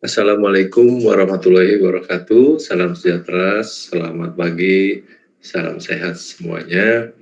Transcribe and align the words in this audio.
Assalamualaikum 0.00 1.04
warahmatullahi 1.04 1.76
wabarakatuh. 1.76 2.56
Salam 2.56 2.96
sejahtera, 2.96 3.60
selamat 3.60 4.32
pagi, 4.32 5.04
salam 5.44 5.76
sehat 5.76 6.16
semuanya. 6.16 7.12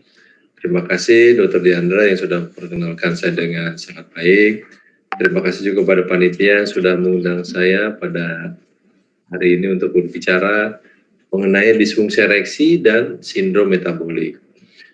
Terima 0.63 0.87
kasih 0.87 1.43
Dr. 1.43 1.59
Diandra 1.59 2.07
yang 2.07 2.23
sudah 2.23 2.39
memperkenalkan 2.47 3.19
saya 3.19 3.35
dengan 3.35 3.75
sangat 3.75 4.07
baik. 4.15 4.63
Terima 5.11 5.43
kasih 5.43 5.75
juga 5.75 5.91
pada 5.91 6.07
panitia 6.07 6.63
yang 6.63 6.71
sudah 6.71 6.95
mengundang 6.95 7.43
saya 7.43 7.99
pada 7.99 8.55
hari 9.35 9.59
ini 9.59 9.75
untuk 9.75 9.99
berbicara 9.99 10.79
mengenai 11.35 11.75
disfungsi 11.83 12.23
ereksi 12.23 12.79
dan 12.79 13.19
sindrom 13.27 13.75
metabolik. 13.75 14.39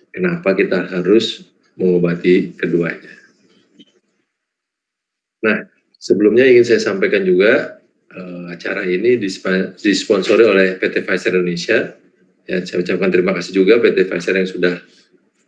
Kenapa 0.09 0.57
kita 0.57 0.89
harus 0.89 1.53
mengobati 1.77 2.49
keduanya. 2.57 3.13
Nah, 5.45 5.74
Sebelumnya 6.05 6.45
ingin 6.45 6.69
saya 6.69 6.85
sampaikan 6.85 7.25
juga 7.25 7.81
uh, 8.13 8.53
acara 8.53 8.85
ini 8.85 9.17
disponsori 9.81 10.45
oleh 10.45 10.77
PT 10.77 11.01
Pfizer 11.01 11.33
Indonesia. 11.33 11.97
Ya, 12.45 12.61
saya 12.61 12.85
ucapkan 12.85 13.09
terima 13.09 13.33
kasih 13.33 13.57
juga 13.57 13.81
PT 13.81 14.13
Pfizer 14.13 14.37
yang 14.37 14.45
sudah 14.45 14.75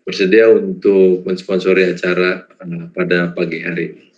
bersedia 0.09 0.49
untuk 0.49 1.29
mensponsori 1.29 1.93
acara 1.93 2.49
uh, 2.49 2.89
pada 2.89 3.37
pagi 3.37 3.61
hari. 3.61 4.09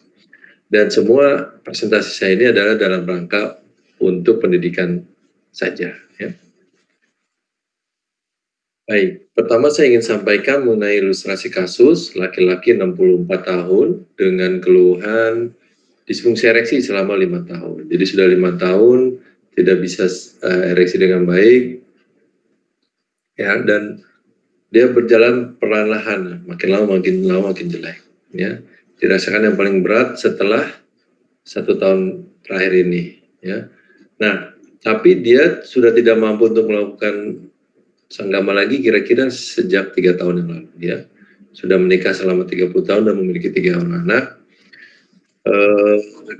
Dan 0.70 0.94
semua 0.94 1.58
presentasi 1.58 2.10
saya 2.14 2.38
ini 2.38 2.54
adalah 2.54 2.78
dalam 2.78 3.02
rangka 3.02 3.58
untuk 3.98 4.38
pendidikan 4.38 5.02
saja. 5.50 5.90
Ya. 6.22 6.30
Baik, 8.86 9.26
pertama 9.34 9.74
saya 9.74 9.90
ingin 9.90 10.06
sampaikan 10.06 10.62
mengenai 10.62 11.02
ilustrasi 11.02 11.50
kasus 11.50 12.14
laki-laki 12.14 12.78
64 12.78 13.26
tahun 13.26 14.06
dengan 14.14 14.62
keluhan 14.62 15.57
disfungsi 16.08 16.48
ereksi 16.48 16.80
selama 16.80 17.12
lima 17.20 17.44
tahun. 17.44 17.92
Jadi 17.92 18.04
sudah 18.08 18.26
lima 18.32 18.56
tahun 18.56 19.20
tidak 19.52 19.76
bisa 19.84 20.08
uh, 20.40 20.72
ereksi 20.72 20.96
dengan 20.96 21.28
baik, 21.28 21.84
ya 23.36 23.60
dan 23.68 24.00
dia 24.72 24.88
berjalan 24.88 25.60
perlahan-lahan, 25.60 26.48
makin 26.48 26.68
lama 26.72 26.96
makin 26.96 27.28
lama 27.28 27.52
makin 27.52 27.68
jelek. 27.68 28.00
Ya, 28.32 28.64
dirasakan 28.96 29.52
yang 29.52 29.56
paling 29.60 29.84
berat 29.84 30.16
setelah 30.16 30.64
satu 31.44 31.76
tahun 31.76 32.24
terakhir 32.48 32.72
ini. 32.88 33.20
Ya, 33.44 33.68
nah 34.16 34.56
tapi 34.80 35.20
dia 35.20 35.60
sudah 35.68 35.92
tidak 35.92 36.16
mampu 36.16 36.48
untuk 36.48 36.72
melakukan 36.72 37.44
sanggama 38.08 38.56
lagi 38.56 38.80
kira-kira 38.80 39.28
sejak 39.28 39.92
tiga 39.92 40.16
tahun 40.16 40.44
yang 40.44 40.48
lalu. 40.56 40.70
Ya, 40.80 40.98
sudah 41.52 41.76
menikah 41.76 42.16
selama 42.16 42.48
30 42.48 42.72
tahun 42.72 43.02
dan 43.04 43.14
memiliki 43.20 43.52
tiga 43.52 43.76
orang 43.76 44.08
anak 44.08 44.37
uh, 45.46 45.96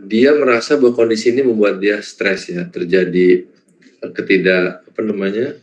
dia 0.08 0.34
merasa 0.34 0.74
bahwa 0.80 0.94
kondisi 0.96 1.30
ini 1.30 1.44
membuat 1.44 1.78
dia 1.78 2.00
stres 2.02 2.50
ya, 2.50 2.66
terjadi 2.66 3.44
ketidak 4.14 4.86
apa 4.86 5.00
namanya 5.02 5.58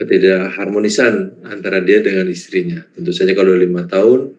ketidak 0.00 0.56
harmonisan 0.56 1.36
antara 1.44 1.84
dia 1.84 2.00
dengan 2.00 2.24
istrinya. 2.32 2.80
Tentu 2.96 3.12
saja 3.12 3.36
kalau 3.36 3.52
lima 3.52 3.84
tahun 3.84 4.32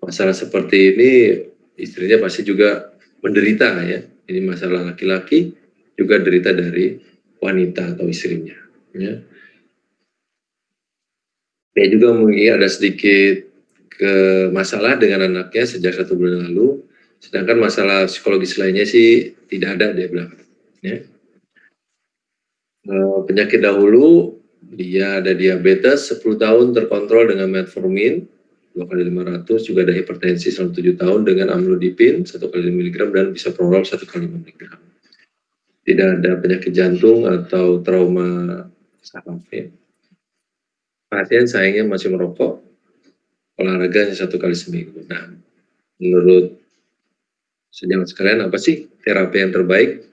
masalah 0.00 0.32
seperti 0.32 0.96
ini 0.96 1.10
istrinya 1.76 2.24
pasti 2.24 2.40
juga 2.40 2.92
menderita 3.20 3.84
ya. 3.84 4.00
Ini 4.24 4.40
masalah 4.40 4.88
laki-laki 4.88 5.52
juga 6.00 6.16
derita 6.16 6.56
dari 6.56 6.96
wanita 7.36 7.92
atau 7.92 8.08
istrinya. 8.08 8.56
Ya. 8.96 9.20
Dia 11.76 11.86
juga 11.92 12.16
mungkin 12.16 12.56
ada 12.56 12.68
sedikit 12.70 13.44
ke 13.92 14.14
masalah 14.50 14.96
dengan 14.96 15.28
anaknya 15.28 15.68
sejak 15.68 16.00
satu 16.00 16.16
bulan 16.16 16.48
lalu 16.48 16.80
Sedangkan 17.24 17.56
masalah 17.56 18.04
psikologis 18.04 18.60
lainnya 18.60 18.84
sih 18.84 19.32
tidak 19.48 19.80
ada 19.80 19.96
dia 19.96 20.12
bilang. 20.12 20.36
Ya. 20.84 21.00
Eh, 22.84 23.18
penyakit 23.24 23.64
dahulu 23.64 24.36
dia 24.76 25.24
ada 25.24 25.32
diabetes 25.32 26.12
10 26.12 26.36
tahun 26.36 26.76
terkontrol 26.76 27.32
dengan 27.32 27.48
metformin 27.48 28.28
2 28.76 28.90
kali 28.90 29.06
500 29.08 29.64
juga 29.64 29.86
ada 29.86 29.94
hipertensi 29.94 30.52
selama 30.52 30.76
7 30.76 31.00
tahun 31.00 31.20
dengan 31.24 31.48
amlodipin 31.54 32.28
1 32.28 32.36
kali 32.36 32.62
5 32.68 32.76
mg 32.76 32.96
dan 33.14 33.26
bisa 33.32 33.48
prolol 33.56 33.86
1 33.86 34.04
kali 34.04 34.28
5 34.28 34.44
mg. 34.44 34.62
Tidak 35.84 36.08
ada 36.20 36.30
penyakit 36.40 36.72
jantung 36.76 37.24
atau 37.24 37.80
trauma 37.80 38.60
saraf 39.00 39.40
ya. 39.48 39.70
Pasien 41.08 41.46
sayangnya 41.46 41.86
masih 41.86 42.10
merokok, 42.10 42.58
olahraga 43.60 44.10
satu 44.10 44.36
kali 44.40 44.56
seminggu. 44.58 45.06
Nah, 45.06 45.30
menurut 46.02 46.63
Sejauh 47.74 48.06
sekalian 48.06 48.46
apa 48.46 48.54
sih 48.54 48.86
terapi 49.02 49.42
yang 49.42 49.50
terbaik? 49.50 50.06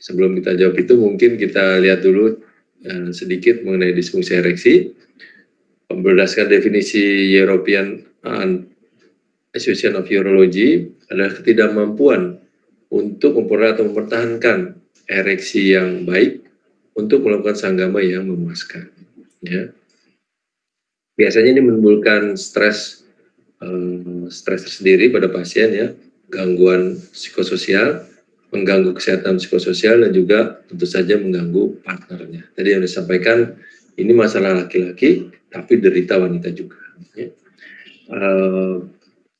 Sebelum 0.00 0.40
kita 0.40 0.56
jawab 0.56 0.80
itu 0.80 0.96
mungkin 0.96 1.36
kita 1.36 1.76
lihat 1.84 2.00
dulu 2.00 2.40
uh, 2.88 3.12
sedikit 3.12 3.60
mengenai 3.60 3.92
disfungsi 3.92 4.40
ereksi. 4.40 4.88
Berdasarkan 5.92 6.48
definisi 6.48 7.28
European 7.36 8.00
Association 9.52 10.00
of 10.00 10.08
Urology 10.08 10.88
adalah 11.12 11.36
ketidakmampuan 11.36 12.40
untuk 12.88 13.36
memperoleh 13.36 13.76
atau 13.76 13.84
mempertahankan 13.92 14.72
ereksi 15.12 15.76
yang 15.76 16.08
baik 16.08 16.40
untuk 16.96 17.20
melakukan 17.28 17.60
sanggama 17.60 18.00
yang 18.00 18.24
memuaskan. 18.24 18.88
Ya. 19.44 19.68
Biasanya 21.20 21.60
ini 21.60 21.60
menimbulkan 21.68 22.40
stres 22.40 23.04
uh, 23.60 24.24
stres 24.32 24.64
tersendiri 24.64 25.12
pada 25.12 25.28
pasien 25.28 25.68
ya, 25.76 25.92
gangguan 26.32 26.96
psikososial, 27.12 28.08
mengganggu 28.48 28.96
kesehatan 28.96 29.36
psikososial 29.36 30.00
dan 30.00 30.10
juga 30.16 30.64
tentu 30.66 30.88
saja 30.88 31.20
mengganggu 31.20 31.84
partnernya. 31.84 32.48
Tadi 32.56 32.68
yang 32.72 32.82
disampaikan 32.82 33.60
ini 34.00 34.12
masalah 34.16 34.64
laki-laki 34.64 35.28
tapi 35.52 35.76
derita 35.76 36.16
wanita 36.16 36.48
juga. 36.56 36.80
Ya. 37.12 37.28
Uh, 38.08 38.88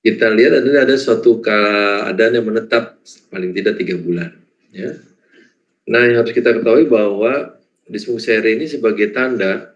kita 0.04 0.28
lihat 0.28 0.60
ada 0.60 0.84
ada 0.84 0.96
suatu 1.00 1.40
keadaan 1.40 2.36
yang 2.36 2.46
menetap 2.46 3.00
paling 3.32 3.56
tidak 3.56 3.80
tiga 3.80 3.96
bulan. 3.96 4.36
Ya. 4.74 5.00
Nah 5.88 6.00
yang 6.04 6.20
harus 6.20 6.36
kita 6.36 6.52
ketahui 6.52 6.88
bahwa 6.88 7.56
disfungsi 7.88 8.36
ini 8.36 8.68
sebagai 8.68 9.12
tanda 9.12 9.72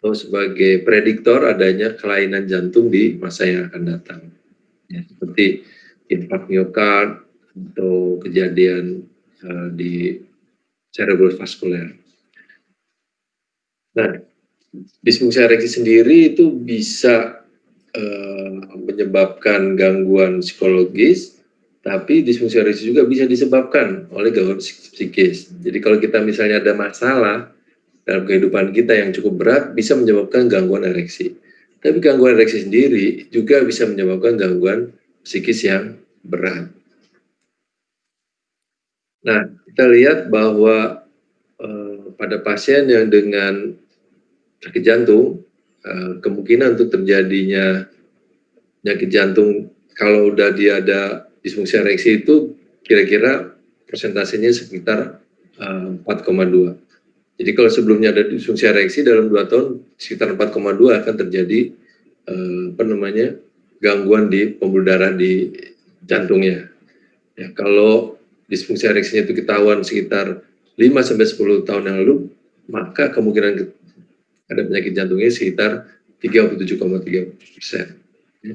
atau 0.00 0.16
sebagai 0.16 0.80
prediktor 0.80 1.44
adanya 1.44 1.92
kelainan 1.92 2.48
jantung 2.48 2.88
di 2.88 3.20
masa 3.20 3.44
yang 3.44 3.68
akan 3.68 3.82
datang. 3.84 4.20
Ya, 4.88 5.04
seperti 5.06 5.62
infark 6.10 6.50
miokard 6.50 7.22
atau 7.54 8.18
kejadian 8.20 9.06
uh, 9.46 9.68
di 9.72 10.18
cerebrovaskuler. 10.90 11.94
Nah, 13.94 14.10
disfungsi 15.02 15.38
ereksi 15.42 15.80
sendiri 15.80 16.34
itu 16.34 16.50
bisa 16.50 17.42
uh, 17.94 18.58
menyebabkan 18.78 19.74
gangguan 19.74 20.42
psikologis, 20.42 21.38
tapi 21.82 22.22
disfungsi 22.22 22.58
ereksi 22.60 22.90
juga 22.90 23.06
bisa 23.06 23.26
disebabkan 23.26 24.10
oleh 24.14 24.30
gangguan 24.30 24.62
psikis. 24.62 25.50
Jadi 25.62 25.78
kalau 25.78 25.98
kita 25.98 26.22
misalnya 26.22 26.62
ada 26.62 26.74
masalah 26.74 27.50
dalam 28.06 28.26
kehidupan 28.26 28.74
kita 28.74 28.94
yang 28.94 29.10
cukup 29.14 29.34
berat, 29.38 29.64
bisa 29.74 29.94
menyebabkan 29.94 30.50
gangguan 30.50 30.86
ereksi. 30.86 31.34
Tapi 31.80 31.96
gangguan 31.98 32.36
ereksi 32.36 32.68
sendiri 32.68 33.30
juga 33.32 33.64
bisa 33.64 33.88
menyebabkan 33.88 34.36
gangguan 34.36 34.92
psikis 35.24 35.66
yang 35.66 36.00
berat. 36.24 36.72
Nah, 39.20 39.52
kita 39.68 39.84
lihat 39.88 40.18
bahwa 40.32 41.04
uh, 41.60 42.02
pada 42.16 42.40
pasien 42.40 42.88
yang 42.88 43.12
dengan 43.12 43.76
sakit 44.64 44.82
jantung, 44.84 45.44
uh, 45.84 46.12
kemungkinan 46.24 46.76
untuk 46.76 46.88
terjadinya 46.92 47.84
penyakit 48.80 49.08
jantung 49.12 49.68
kalau 49.92 50.32
udah 50.32 50.56
dia 50.56 50.80
ada 50.80 51.28
disfungsi 51.44 51.76
ereksi 51.76 52.24
itu 52.24 52.56
kira-kira 52.80 53.52
persentasenya 53.84 54.50
sekitar 54.56 55.20
eh, 55.60 55.88
4,2. 56.00 57.36
Jadi 57.40 57.50
kalau 57.56 57.70
sebelumnya 57.72 58.12
ada 58.12 58.24
disfungsi 58.24 58.68
ereksi 58.68 59.04
dalam 59.04 59.28
2 59.28 59.50
tahun 59.50 59.66
sekitar 59.96 60.36
4,2 60.36 61.00
akan 61.00 61.14
terjadi 61.24 61.72
uh, 62.28 62.76
apa 62.76 62.82
namanya 62.84 63.26
gangguan 63.80 64.28
di 64.28 64.54
pembuluh 64.54 64.86
darah 64.86 65.12
di 65.16 65.50
jantungnya. 66.04 66.68
Ya, 67.34 67.48
kalau 67.56 68.20
disfungsi 68.46 68.84
ereksinya 68.86 69.24
itu 69.24 69.32
ketahuan 69.40 69.80
sekitar 69.80 70.44
5 70.76 71.08
sampai 71.08 71.26
10 71.26 71.68
tahun 71.68 71.82
yang 71.88 71.96
lalu, 72.04 72.16
maka 72.68 73.08
kemungkinan 73.12 73.72
ada 74.50 74.60
penyakit 74.66 74.92
jantungnya 74.92 75.32
sekitar 75.32 75.88
37,3 76.20 77.56
persen. 77.56 77.86
Ya. 78.44 78.54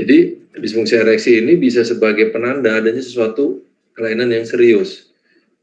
Jadi 0.00 0.18
disfungsi 0.56 0.96
ereksi 0.96 1.40
ini 1.40 1.60
bisa 1.60 1.84
sebagai 1.84 2.32
penanda 2.32 2.76
adanya 2.76 3.04
sesuatu 3.04 3.60
kelainan 3.92 4.32
yang 4.32 4.48
serius. 4.48 5.12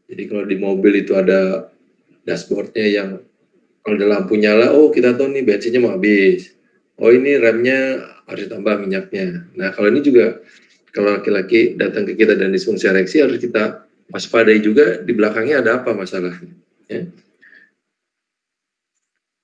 Jadi 0.09 0.25
kalau 0.29 0.45
di 0.45 0.57
mobil 0.57 1.01
itu 1.01 1.17
ada 1.17 1.69
dashboardnya 2.25 2.85
yang 2.85 3.09
kalau 3.81 3.95
ada 3.95 4.07
lampu 4.09 4.37
nyala, 4.37 4.75
oh 4.75 4.93
kita 4.93 5.17
tahu 5.17 5.33
nih 5.33 5.43
bensinnya 5.45 5.81
mau 5.81 5.95
habis. 5.97 6.53
Oh 6.99 7.09
ini 7.09 7.39
remnya 7.39 8.05
harus 8.29 8.45
ditambah 8.45 8.75
minyaknya. 8.85 9.49
Nah 9.57 9.73
kalau 9.73 9.89
ini 9.89 10.05
juga 10.05 10.39
kalau 10.93 11.17
laki-laki 11.17 11.73
datang 11.77 12.05
ke 12.05 12.13
kita 12.13 12.37
dan 12.37 12.53
disfungsi 12.53 12.89
ereksi 12.89 13.21
harus 13.21 13.41
kita 13.41 13.85
waspadai 14.09 14.61
juga 14.61 15.01
di 15.01 15.13
belakangnya 15.13 15.61
ada 15.61 15.81
apa 15.81 15.93
masalahnya. 15.93 16.53
Ya. 16.89 17.05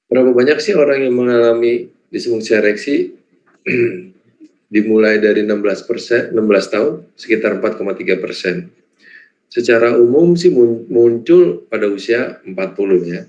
Berapa 0.10 0.32
banyak 0.34 0.58
sih 0.62 0.78
orang 0.78 1.06
yang 1.06 1.14
mengalami 1.18 1.90
disfungsi 2.14 2.54
ereksi 2.54 3.14
dimulai 4.76 5.22
dari 5.22 5.46
16 5.46 5.90
persen, 5.90 6.22
16 6.34 6.74
tahun, 6.74 6.94
sekitar 7.18 7.58
4,3 7.62 8.22
persen. 8.22 8.70
Secara 9.50 9.96
umum 9.96 10.34
sih 10.36 10.52
muncul 10.90 11.64
pada 11.70 11.88
usia 11.88 12.42
40 12.44 12.56
ya. 13.06 13.24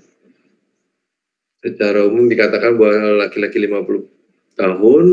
Secara 1.61 2.05
umum 2.05 2.29
dikatakan 2.29 2.77
bahwa 2.77 3.25
laki-laki 3.25 3.57
50 3.63 4.57
tahun, 4.57 5.05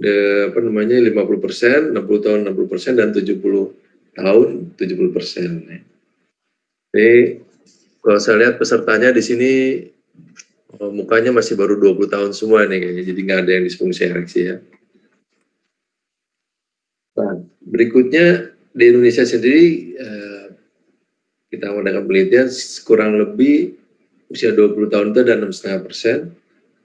de, 0.00 0.48
apa 0.48 0.58
namanya 0.64 0.96
50 0.96 1.44
persen, 1.44 1.92
60 1.92 2.24
tahun 2.24 2.38
60 2.48 2.72
persen, 2.72 2.92
dan 2.96 3.12
70 3.12 4.16
tahun 4.16 4.48
70 4.74 5.16
persen. 5.16 5.50
Ini 6.90 7.12
kalau 8.00 8.18
saya 8.18 8.36
lihat 8.40 8.56
pesertanya 8.56 9.12
di 9.12 9.22
sini 9.22 9.52
oh, 10.80 10.88
mukanya 10.90 11.36
masih 11.36 11.54
baru 11.54 11.76
20 11.76 12.08
tahun 12.08 12.30
semua 12.32 12.64
nih 12.64 12.80
kayaknya, 12.80 13.04
jadi 13.12 13.20
nggak 13.20 13.40
ada 13.44 13.52
yang 13.60 13.64
disfungsi 13.68 14.02
ereksi 14.08 14.40
ya. 14.48 14.56
Nah, 17.20 17.44
berikutnya 17.60 18.56
di 18.72 18.84
Indonesia 18.88 19.28
sendiri 19.28 19.66
eh, 20.00 20.46
kita 21.52 21.76
mengadakan 21.76 22.08
penelitian 22.08 22.48
kurang 22.88 23.20
lebih 23.20 23.76
usia 24.30 24.54
20 24.54 24.88
tahun 24.88 25.06
itu 25.12 25.18
ada 25.26 25.34
6,5 25.44 25.84
persen 25.84 26.18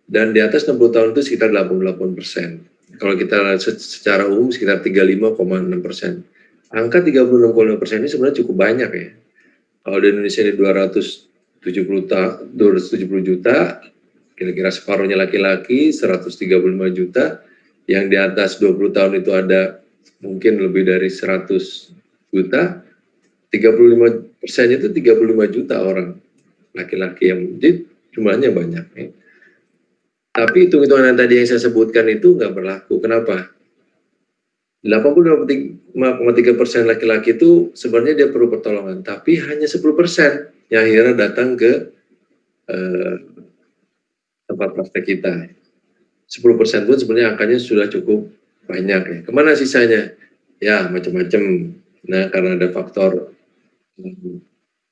dan 0.09 0.33
di 0.33 0.41
atas 0.41 0.65
60 0.67 0.81
tahun 0.91 1.09
itu 1.15 1.21
sekitar 1.23 1.53
88 1.53 2.17
persen. 2.17 2.74
Kalau 2.95 3.15
kita 3.19 3.59
secara 3.59 4.27
umum 4.29 4.51
sekitar 4.51 4.79
35,6 4.79 5.85
persen. 5.85 6.23
Angka 6.75 6.99
36,5 6.99 7.79
persen 7.79 7.97
ini 8.03 8.09
sebenarnya 8.11 8.37
cukup 8.43 8.55
banyak 8.55 8.89
ya. 8.91 9.09
Kalau 9.85 9.97
di 10.01 10.07
Indonesia 10.11 10.41
ini 10.41 10.53
270 10.57 11.85
juta, 11.85 12.21
270 12.41 13.21
juta, 13.21 13.79
kira-kira 14.33 14.69
separuhnya 14.73 15.15
laki-laki, 15.15 15.93
135 15.93 16.89
juta, 16.91 17.45
yang 17.85 18.09
di 18.09 18.17
atas 18.17 18.57
20 18.57 18.91
tahun 18.91 19.13
itu 19.21 19.31
ada 19.31 19.79
mungkin 20.25 20.57
lebih 20.57 20.89
dari 20.89 21.07
100 21.07 21.93
juta, 22.33 22.81
35 23.53 24.41
persen 24.41 24.67
itu 24.73 24.89
35 24.91 25.53
juta 25.53 25.75
orang 25.79 26.17
laki-laki 26.75 27.31
yang 27.31 27.55
jadi 27.61 27.85
jumlahnya 28.11 28.49
banyak. 28.51 28.85
Ya. 28.97 29.07
Tapi 30.35 30.67
hitung-hitungan 30.67 31.15
yang 31.15 31.19
tadi 31.19 31.39
yang 31.39 31.47
saya 31.47 31.63
sebutkan 31.63 32.11
itu 32.11 32.35
nggak 32.35 32.51
berlaku. 32.51 32.99
Kenapa? 32.99 33.55
85,3 34.83 36.59
persen 36.59 36.83
laki-laki 36.85 37.39
itu 37.39 37.71
sebenarnya 37.71 38.13
dia 38.19 38.27
perlu 38.29 38.51
pertolongan, 38.51 39.01
tapi 39.01 39.39
hanya 39.39 39.65
10 39.65 39.81
persen 39.95 40.51
yang 40.67 40.83
akhirnya 40.83 41.15
datang 41.15 41.55
ke 41.55 41.71
eh, 42.67 43.15
tempat 44.45 44.69
praktek 44.75 45.03
kita. 45.07 45.33
10 46.27 46.59
persen 46.59 46.83
pun 46.83 46.99
sebenarnya 46.99 47.33
angkanya 47.33 47.57
sudah 47.57 47.87
cukup 47.87 48.27
banyak 48.67 49.01
ya. 49.07 49.19
Ke 49.23 49.31
mana 49.31 49.55
sisanya? 49.55 50.13
Ya 50.59 50.85
macam-macam. 50.91 51.71
Nah 52.11 52.23
karena 52.27 52.59
ada 52.59 52.67
faktor 52.75 53.31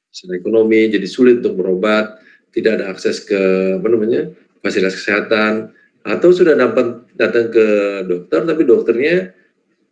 secara 0.07 0.33
ekonomi 0.39 0.87
jadi 0.87 1.05
sulit 1.05 1.43
untuk 1.43 1.59
berobat, 1.59 2.17
tidak 2.55 2.79
ada 2.79 2.95
akses 2.95 3.21
ke 3.27 3.41
apa 3.77 3.87
namanya 3.91 4.31
fasilitas 4.63 4.95
kesehatan, 4.95 5.75
atau 6.03 6.29
sudah 6.31 6.55
dapat 6.55 7.03
datang 7.19 7.51
ke 7.51 7.67
dokter 8.07 8.47
tapi 8.47 8.63
dokternya 8.63 9.35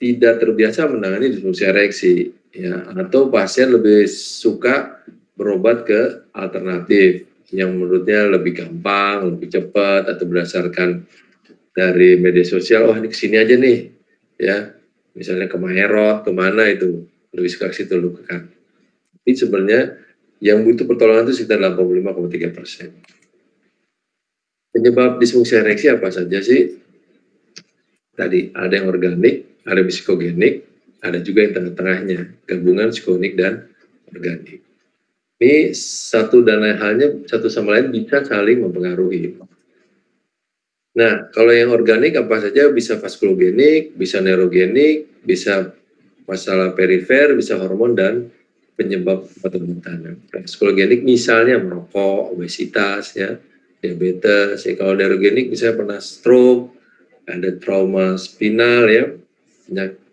tidak 0.01 0.41
terbiasa 0.41 0.89
menangani 0.89 1.35
disfungsi 1.35 1.63
ereksi, 1.67 2.13
ya 2.55 2.89
atau 2.95 3.29
pasien 3.29 3.69
lebih 3.69 4.09
suka 4.09 5.03
berobat 5.37 5.85
ke 5.85 6.31
alternatif 6.33 7.27
yang 7.51 7.75
menurutnya 7.75 8.31
lebih 8.31 8.63
gampang, 8.63 9.35
lebih 9.35 9.51
cepat 9.51 10.07
atau 10.07 10.23
berdasarkan 10.23 11.03
dari 11.71 12.19
media 12.19 12.43
sosial, 12.43 12.87
oh 12.87 12.95
ini 12.95 13.11
ke 13.11 13.15
sini 13.15 13.35
aja 13.39 13.55
nih, 13.55 13.91
ya, 14.39 14.71
misalnya 15.15 15.47
ke 15.47 15.55
Maherot, 15.59 16.23
ke 16.23 16.31
mana 16.31 16.67
itu, 16.67 17.07
lebih 17.31 17.49
suka 17.51 17.71
ke 17.71 17.75
situ 17.83 17.95
lu 17.95 18.15
kan. 18.23 18.47
Tapi 18.47 19.31
sebenarnya 19.35 19.95
yang 20.43 20.63
butuh 20.67 20.83
pertolongan 20.87 21.31
itu 21.31 21.43
sekitar 21.43 21.61
85,3 21.61 22.55
persen. 22.55 22.89
Penyebab 24.71 25.19
disfungsi 25.19 25.59
ereksi 25.59 25.91
apa 25.91 26.07
saja 26.07 26.39
sih? 26.39 26.79
Tadi 28.15 28.55
ada 28.55 28.71
yang 28.71 28.87
organik, 28.87 29.63
ada 29.67 29.83
psikogenik, 29.83 30.63
ada 31.03 31.19
juga 31.19 31.43
yang 31.43 31.53
tengah-tengahnya, 31.59 32.19
gabungan 32.47 32.87
psikogenik 32.95 33.33
dan 33.35 33.67
organik. 34.07 34.63
Ini 35.41 35.73
satu 35.75 36.45
dan 36.45 36.61
lain 36.61 36.77
halnya, 36.77 37.07
satu 37.25 37.49
sama 37.49 37.75
lain 37.75 37.89
bisa 37.91 38.21
saling 38.23 38.61
mempengaruhi. 38.61 39.35
Nah, 40.91 41.31
kalau 41.31 41.51
yang 41.55 41.71
organik 41.71 42.19
apa 42.19 42.45
saja 42.45 42.69
bisa 42.69 42.99
vaskulogenik, 42.99 43.95
bisa 43.97 44.19
neurogenik, 44.21 45.23
bisa 45.23 45.71
masalah 46.29 46.77
perifer, 46.77 47.33
bisa 47.33 47.57
hormon 47.57 47.97
dan 47.97 48.29
penyebab 48.77 49.25
obat-obatan. 49.39 50.19
Vaskulogenik 50.29 51.01
misalnya 51.01 51.57
merokok, 51.57 52.35
obesitas, 52.37 53.17
ya, 53.17 53.39
diabetes. 53.81 54.63
Ya, 54.63 54.73
kalau 54.77 54.93
neurogenik 54.93 55.49
misalnya 55.49 55.75
pernah 55.81 55.99
stroke, 55.99 56.77
ada 57.25 57.49
trauma 57.57 58.15
spinal, 58.15 58.85
ya, 58.87 59.09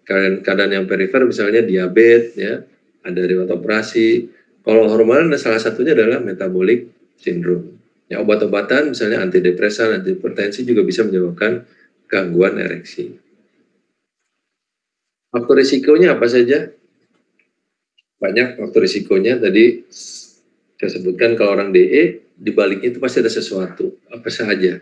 keadaan, 0.09 0.41
keadaan 0.41 0.73
yang 0.73 0.87
perifer 0.89 1.23
misalnya 1.29 1.61
diabetes, 1.63 2.35
ya, 2.35 2.65
ada 3.05 3.21
riwayat 3.21 3.53
operasi. 3.53 4.33
Kalau 4.65 4.89
hormon 4.89 5.33
salah 5.37 5.61
satunya 5.61 5.93
adalah 5.97 6.21
metabolic 6.21 6.89
syndrome. 7.21 7.77
Ya, 8.09 8.25
obat-obatan 8.25 8.97
misalnya 8.97 9.21
antidepresan, 9.21 10.01
antihipertensi 10.01 10.65
juga 10.65 10.81
bisa 10.81 11.05
menyebabkan 11.05 11.69
gangguan 12.09 12.57
ereksi. 12.57 13.13
Faktor 15.29 15.61
risikonya 15.61 16.17
apa 16.17 16.25
saja? 16.25 16.73
Banyak 18.17 18.57
faktor 18.57 18.81
risikonya 18.81 19.37
tadi 19.37 19.85
saya 20.81 20.91
sebutkan 20.95 21.37
kalau 21.37 21.53
orang 21.53 21.71
DE 21.71 22.28
di 22.39 22.55
baliknya 22.55 22.95
itu 22.95 23.03
pasti 23.03 23.19
ada 23.19 23.33
sesuatu, 23.33 23.99
apa 24.15 24.31
saja. 24.31 24.79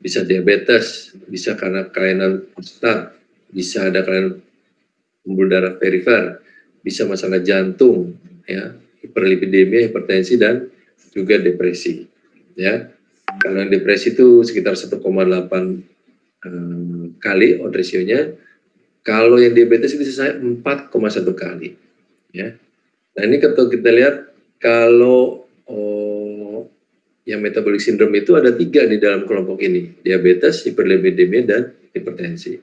Bisa 0.00 0.24
diabetes, 0.24 1.12
bisa 1.28 1.56
karena 1.56 1.88
kelainan 1.92 2.48
prostat, 2.52 3.12
bisa 3.52 3.92
ada 3.92 4.00
kelainan 4.00 4.40
pembuluh 5.20 5.52
darah 5.52 5.76
perifer, 5.76 6.40
bisa 6.80 7.04
masalah 7.04 7.44
jantung, 7.44 8.16
ya, 8.48 8.72
hiperlipidemia, 9.04 9.92
hipertensi 9.92 10.40
dan 10.40 10.72
juga 11.12 11.36
depresi 11.40 12.08
ya. 12.56 12.88
Yang 13.44 13.68
depresi 13.68 14.16
itu 14.16 14.40
sekitar 14.42 14.74
1,8 14.74 14.96
eh, 14.96 15.00
kali 17.20 17.48
odd 17.60 17.74
ratio-nya 17.74 18.32
kalau 19.06 19.38
yang 19.38 19.54
diabetes 19.54 19.94
itu 19.94 20.02
bisa 20.02 20.34
4,1 20.34 20.90
kali 21.36 21.76
ya. 22.32 22.56
Nah 23.16 23.22
ini 23.22 23.36
kalau 23.40 23.70
kita 23.70 23.90
lihat 23.92 24.16
kalau 24.60 25.45
yang 27.26 27.42
metabolic 27.42 27.82
syndrome 27.82 28.14
itu 28.22 28.38
ada 28.38 28.54
tiga 28.54 28.86
di 28.86 29.02
dalam 29.02 29.26
kelompok 29.26 29.58
ini. 29.66 29.98
Diabetes 29.98 30.62
hiperlipidemia 30.62 31.42
dan 31.42 31.62
hipertensi. 31.90 32.54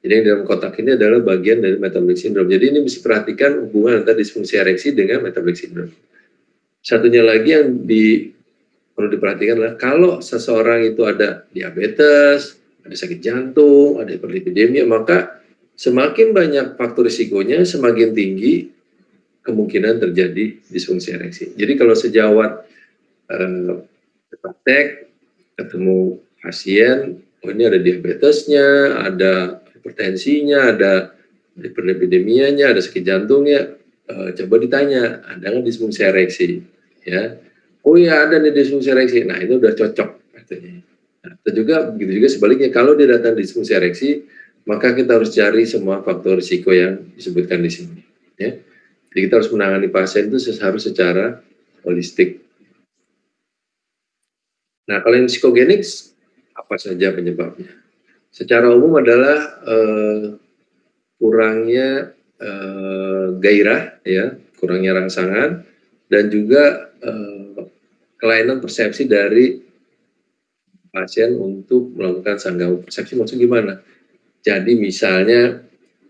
Jadi 0.00 0.12
yang 0.20 0.24
dalam 0.24 0.42
kotak 0.48 0.76
ini 0.80 0.96
adalah 0.96 1.20
bagian 1.20 1.60
dari 1.60 1.76
metabolic 1.76 2.16
syndrome. 2.16 2.48
Jadi 2.48 2.64
ini 2.72 2.80
bisa 2.80 3.04
perhatikan 3.04 3.60
hubungan 3.68 4.04
antara 4.04 4.16
disfungsi 4.16 4.56
ereksi 4.56 4.96
dengan 4.96 5.24
metabolic 5.24 5.56
syndrome. 5.56 5.92
Satunya 6.80 7.24
lagi 7.24 7.56
yang 7.56 7.84
di 7.84 8.28
perlu 8.92 9.08
diperhatikan 9.12 9.60
adalah 9.60 9.76
kalau 9.76 10.12
seseorang 10.20 10.92
itu 10.92 11.04
ada 11.04 11.44
diabetes, 11.52 12.56
ada 12.84 12.92
sakit 12.92 13.20
jantung, 13.20 14.00
ada 14.00 14.12
hiperlipidemia, 14.12 14.84
maka 14.84 15.40
semakin 15.76 16.36
banyak 16.36 16.66
faktor 16.76 17.08
risikonya, 17.08 17.64
semakin 17.64 18.12
tinggi 18.12 18.68
kemungkinan 19.44 20.04
terjadi 20.04 20.60
disfungsi 20.68 21.16
ereksi. 21.16 21.52
Jadi 21.56 21.72
kalau 21.80 21.96
sejawat 21.96 22.64
eh, 23.30 23.74
praktek 24.40 25.08
ketemu 25.54 26.18
pasien, 26.42 27.22
oh 27.40 27.50
ini 27.50 27.62
ada 27.64 27.78
diabetesnya, 27.80 28.98
ada 29.00 29.64
hipertensinya, 29.72 30.74
ada 30.74 30.92
hiperlipidemianya, 31.56 32.74
ada 32.74 32.80
sakit 32.82 33.04
jantungnya, 33.06 33.78
eh, 34.10 34.28
coba 34.42 34.54
ditanya, 34.60 35.24
ada 35.24 35.44
nggak 35.54 35.64
disfungsi 35.64 36.00
ereksi? 36.04 36.60
Ya, 37.04 37.36
oh 37.84 37.96
iya 38.00 38.24
ada 38.24 38.40
nih 38.40 38.52
disfungsi 38.52 38.92
ereksi, 38.92 39.24
nah 39.28 39.36
itu 39.40 39.60
udah 39.60 39.72
cocok 39.76 40.10
katanya. 40.40 40.80
Nah, 41.24 41.32
itu 41.40 41.50
juga 41.64 41.88
begitu 41.88 42.20
juga 42.20 42.28
sebaliknya 42.28 42.68
kalau 42.68 42.92
dia 42.92 43.08
datang 43.08 43.32
disfungsi 43.36 43.72
ereksi, 43.72 44.28
maka 44.68 44.92
kita 44.92 45.16
harus 45.16 45.32
cari 45.32 45.64
semua 45.64 46.00
faktor 46.04 46.40
risiko 46.40 46.72
yang 46.72 47.00
disebutkan 47.16 47.60
di 47.64 47.70
sini. 47.72 48.00
Ya. 48.36 48.60
Jadi 49.12 49.18
kita 49.30 49.40
harus 49.40 49.48
menangani 49.52 49.88
pasien 49.88 50.28
itu 50.28 50.40
harus 50.60 50.82
secara 50.84 51.40
holistik. 51.84 52.43
Nah 54.84 55.00
kalau 55.00 55.16
yang 55.16 55.28
psikogenik 55.28 55.84
apa 56.54 56.74
saja 56.76 57.12
penyebabnya? 57.12 57.70
Secara 58.34 58.66
umum 58.74 58.98
adalah 58.98 59.62
uh, 59.62 60.34
kurangnya 61.22 62.12
uh, 62.42 63.38
gairah, 63.38 64.02
ya, 64.02 64.34
kurangnya 64.58 64.96
rangsangan, 64.96 65.64
dan 66.08 66.24
juga 66.30 66.94
eh, 67.02 67.64
kelainan 68.20 68.62
persepsi 68.62 69.08
dari 69.08 69.60
pasien 70.94 71.34
untuk 71.36 71.92
melakukan 71.98 72.38
sanggau. 72.38 72.86
Persepsi 72.86 73.18
maksud 73.18 73.36
gimana? 73.36 73.82
Jadi 74.44 74.78
misalnya 74.78 75.58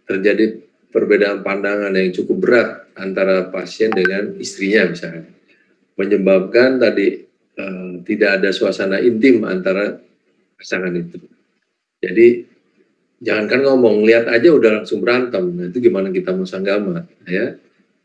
terjadi 0.05 0.61
perbedaan 0.93 1.41
pandangan 1.41 1.95
yang 1.97 2.13
cukup 2.13 2.37
berat 2.39 2.69
antara 2.95 3.49
pasien 3.49 3.91
dengan 3.91 4.37
istrinya 4.37 4.93
misalnya, 4.93 5.27
menyebabkan 5.97 6.79
tadi 6.79 7.24
eh, 7.59 7.93
tidak 8.07 8.31
ada 8.41 8.51
suasana 8.51 8.99
intim 9.03 9.47
antara 9.47 9.99
pasangan 10.59 10.95
itu. 10.95 11.19
Jadi 12.05 12.45
jangankan 13.25 13.61
ngomong, 13.65 14.05
lihat 14.05 14.29
aja 14.29 14.53
udah 14.53 14.83
langsung 14.83 15.01
berantem. 15.01 15.45
Nah, 15.57 15.67
itu 15.73 15.81
gimana 15.81 16.13
kita 16.13 16.37
mau 16.37 16.45
sanggama, 16.45 17.09
ya? 17.25 17.57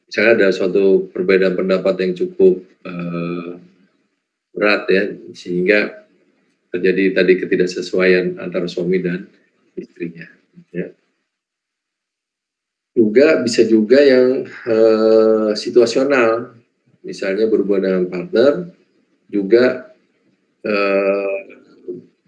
Misalnya 0.09 0.31
ada 0.41 0.47
suatu 0.49 1.11
perbedaan 1.13 1.53
pendapat 1.53 1.95
yang 2.01 2.13
cukup 2.17 2.65
uh, 2.87 3.61
berat 4.55 4.89
ya, 4.89 5.03
sehingga 5.37 6.07
terjadi 6.73 7.13
tadi 7.13 7.33
ketidaksesuaian 7.37 8.41
antara 8.41 8.65
suami 8.65 8.97
dan 9.03 9.29
istrinya. 9.77 10.25
Ya. 10.73 10.95
Juga 12.97 13.37
bisa 13.45 13.67
juga 13.69 14.01
yang 14.01 14.49
uh, 14.49 15.53
situasional, 15.53 16.57
misalnya 17.05 17.45
berhubungan 17.45 17.83
dengan 17.85 18.05
partner, 18.09 18.53
juga 19.29 19.93
uh, 20.65 21.39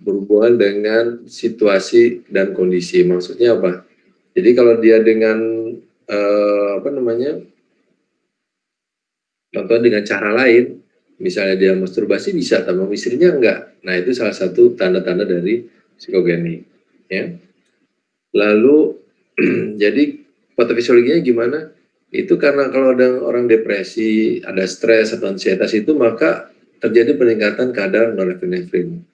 berhubungan 0.01 0.53
dengan 0.57 1.05
situasi 1.25 2.25
dan 2.29 2.53
kondisi. 2.53 3.01
Maksudnya 3.05 3.57
apa? 3.57 3.85
Jadi 4.37 4.49
kalau 4.55 4.79
dia 4.79 5.01
dengan 5.03 5.37
uh, 6.07 6.69
apa 6.81 6.89
namanya, 6.89 7.41
contoh 9.51 9.77
dengan 9.81 10.01
cara 10.07 10.31
lain, 10.33 10.79
misalnya 11.21 11.55
dia 11.57 11.73
masturbasi 11.77 12.33
bisa, 12.33 12.65
tapi 12.65 12.81
istrinya 12.95 13.29
enggak. 13.33 13.59
Nah 13.85 13.93
itu 13.97 14.15
salah 14.15 14.33
satu 14.33 14.73
tanda-tanda 14.73 15.27
dari 15.27 15.67
psikogeni. 15.97 16.63
Ya. 17.11 17.35
Lalu 18.31 18.97
jadi 19.81 20.03
patofisiologinya 20.55 21.19
gimana? 21.21 21.59
Itu 22.11 22.35
karena 22.35 22.67
kalau 22.67 22.91
ada 22.91 23.23
orang 23.23 23.47
depresi, 23.47 24.43
ada 24.43 24.67
stres 24.67 25.15
atau 25.15 25.31
ansietas 25.31 25.71
itu 25.71 25.95
maka 25.95 26.50
terjadi 26.81 27.13
peningkatan 27.15 27.69
kadar 27.71 28.11
norepinefrin 28.17 29.05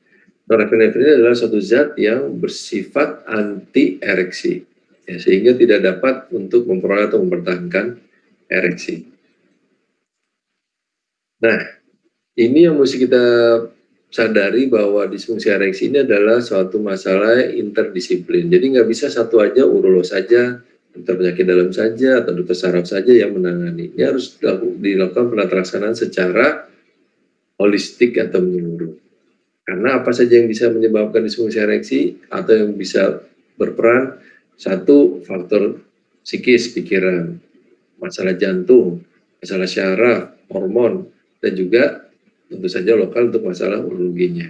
norepinefrin 0.48 1.20
adalah 1.20 1.36
suatu 1.36 1.60
zat 1.60 2.00
yang 2.00 2.40
bersifat 2.40 3.28
anti 3.28 4.00
ereksi, 4.00 4.64
ya, 5.04 5.20
sehingga 5.20 5.54
tidak 5.60 5.84
dapat 5.84 6.32
untuk 6.32 6.66
memperoleh 6.66 7.12
atau 7.12 7.20
mempertahankan 7.22 8.00
ereksi. 8.48 9.04
Nah, 11.44 11.60
ini 12.34 12.66
yang 12.66 12.80
mesti 12.80 12.98
kita 12.98 13.26
sadari 14.08 14.72
bahwa 14.72 15.06
disfungsi 15.06 15.52
ereksi 15.52 15.92
ini 15.92 16.02
adalah 16.02 16.40
suatu 16.40 16.80
masalah 16.80 17.44
interdisiplin. 17.52 18.48
Jadi 18.48 18.80
nggak 18.80 18.88
bisa 18.88 19.12
satu 19.12 19.44
aja 19.44 19.68
urolog 19.68 20.08
saja, 20.08 20.64
dokter 20.96 21.14
penyakit 21.14 21.46
dalam 21.46 21.70
saja, 21.76 22.24
atau 22.24 22.32
dokter 22.34 22.56
saraf 22.56 22.88
saja 22.88 23.12
yang 23.12 23.36
menangani. 23.36 23.94
Ini 23.94 24.04
harus 24.08 24.40
dilakukan 24.80 25.30
penata 25.30 25.62
secara 25.94 26.72
holistik 27.58 28.18
atau 28.22 28.40
menyeluruh. 28.42 28.96
Karena 29.68 30.00
apa 30.00 30.16
saja 30.16 30.40
yang 30.40 30.48
bisa 30.48 30.72
menyebabkan 30.72 31.28
disfungsi 31.28 31.60
ereksi 31.60 32.16
atau 32.32 32.54
yang 32.56 32.72
bisa 32.80 33.20
berperan 33.60 34.16
satu 34.56 35.22
faktor 35.28 35.84
psikis 36.24 36.72
pikiran, 36.72 37.36
masalah 38.00 38.34
jantung, 38.40 39.04
masalah 39.44 39.68
syaraf, 39.68 40.34
hormon, 40.48 41.12
dan 41.44 41.52
juga 41.54 42.08
tentu 42.48 42.68
saja 42.72 42.96
lokal 42.96 43.28
untuk 43.28 43.44
masalah 43.44 43.84
urologinya. 43.84 44.48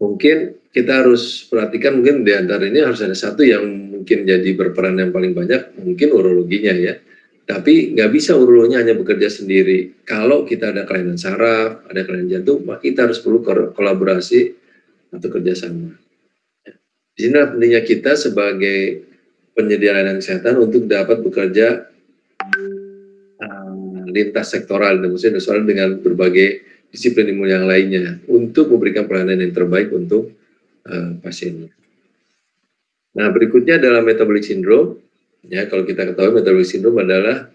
Mungkin 0.00 0.56
kita 0.72 1.04
harus 1.04 1.44
perhatikan 1.46 2.00
mungkin 2.00 2.24
di 2.24 2.32
antara 2.32 2.64
ini 2.64 2.80
harus 2.80 3.04
ada 3.04 3.14
satu 3.14 3.44
yang 3.44 3.68
mungkin 4.00 4.24
jadi 4.24 4.50
berperan 4.56 4.96
yang 4.96 5.12
paling 5.12 5.36
banyak, 5.36 5.76
mungkin 5.78 6.08
urologinya 6.10 6.72
ya. 6.72 6.94
Tapi 7.50 7.98
nggak 7.98 8.10
bisa 8.14 8.38
urologinya 8.38 8.78
hanya 8.78 8.94
bekerja 8.94 9.26
sendiri. 9.26 10.06
Kalau 10.06 10.46
kita 10.46 10.70
ada 10.70 10.86
kelainan 10.86 11.18
saraf, 11.18 11.82
ada 11.90 12.06
kelainan 12.06 12.30
jantung, 12.30 12.62
maka 12.62 12.86
kita 12.86 13.10
harus 13.10 13.18
perlu 13.18 13.42
kolaborasi 13.74 14.54
atau 15.10 15.26
kerjasama. 15.26 15.98
Di 17.10 17.26
sini 17.26 17.34
pentingnya 17.34 17.82
kita 17.82 18.14
sebagai 18.14 19.02
penyedia 19.50 19.98
layanan 19.98 20.22
kesehatan 20.22 20.62
untuk 20.62 20.86
dapat 20.86 21.26
bekerja 21.26 21.90
uh, 23.42 24.06
lintas 24.06 24.54
sektoral, 24.54 25.02
maksudnya 25.02 25.42
sektoral 25.42 25.66
dengan 25.66 25.98
berbagai 25.98 26.62
disiplin 26.94 27.34
ilmu 27.34 27.50
yang 27.50 27.66
lainnya 27.66 28.22
untuk 28.30 28.70
memberikan 28.70 29.10
pelayanan 29.10 29.42
yang 29.42 29.50
terbaik 29.50 29.90
untuk 29.90 30.30
uh, 30.86 31.18
pasiennya. 31.18 31.74
Nah, 33.10 33.26
berikutnya 33.34 33.82
adalah 33.82 34.06
metabolic 34.06 34.46
syndrome. 34.46 34.99
Ya, 35.46 35.64
kalau 35.70 35.88
kita 35.88 36.12
ketahui 36.12 36.36
metabolic 36.36 36.68
syndrome 36.68 37.00
adalah 37.00 37.48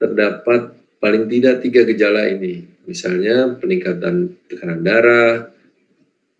terdapat 0.00 0.72
paling 0.96 1.28
tidak 1.28 1.60
tiga 1.60 1.84
gejala 1.84 2.32
ini. 2.32 2.64
Misalnya 2.88 3.56
peningkatan 3.60 4.32
tekanan 4.48 4.80
darah, 4.80 5.52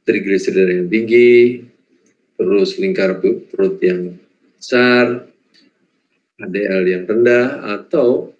trigliserida 0.08 0.80
yang 0.80 0.88
tinggi, 0.88 1.64
terus 2.36 2.76
lingkar 2.80 3.20
perut 3.20 3.76
yang 3.84 4.16
besar, 4.56 5.28
HDL 6.40 6.82
yang 6.88 7.02
rendah, 7.04 7.64
atau 7.80 8.32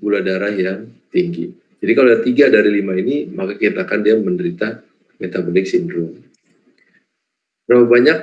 gula 0.00 0.20
darah 0.20 0.52
yang 0.52 0.88
tinggi. 1.12 1.52
Jadi 1.80 1.92
kalau 1.96 2.08
ada 2.12 2.20
tiga 2.20 2.52
dari 2.52 2.76
lima 2.76 2.92
ini, 2.96 3.28
maka 3.32 3.56
kita 3.56 3.88
akan 3.88 4.00
dia 4.04 4.16
menderita 4.20 4.84
metabolic 5.16 5.64
syndrome. 5.64 6.20
Berapa 7.64 7.88
banyak 7.88 8.18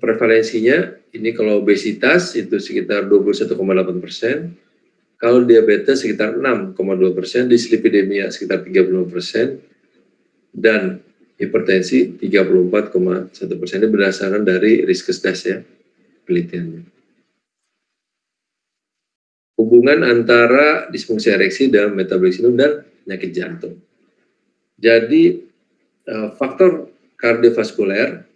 prevalensinya? 0.00 0.96
Ini 1.16 1.32
kalau 1.32 1.64
obesitas 1.64 2.36
itu 2.36 2.60
sekitar 2.60 3.08
21,8 3.08 3.56
persen, 4.04 4.52
kalau 5.16 5.48
diabetes 5.48 6.04
sekitar 6.04 6.36
6,2 6.36 6.76
persen, 7.16 7.48
dislipidemia 7.48 8.28
sekitar 8.28 8.60
30 8.60 9.08
persen, 9.08 9.64
dan 10.52 11.00
hipertensi 11.40 12.20
34,1 12.20 13.32
persen. 13.56 13.76
Ini 13.80 13.88
berdasarkan 13.88 14.44
dari 14.44 14.84
Riskesdas 14.84 15.40
ya, 15.48 15.64
penelitiannya. 16.28 16.82
Hubungan 19.56 20.04
antara 20.04 20.92
disfungsi 20.92 21.32
ereksi 21.32 21.72
dan 21.72 21.96
metabolisme 21.96 22.52
dan 22.52 22.84
penyakit 23.04 23.30
jantung. 23.32 23.80
Jadi 24.76 25.40
eh, 26.04 26.28
faktor 26.36 26.92
kardiovaskuler 27.16 28.35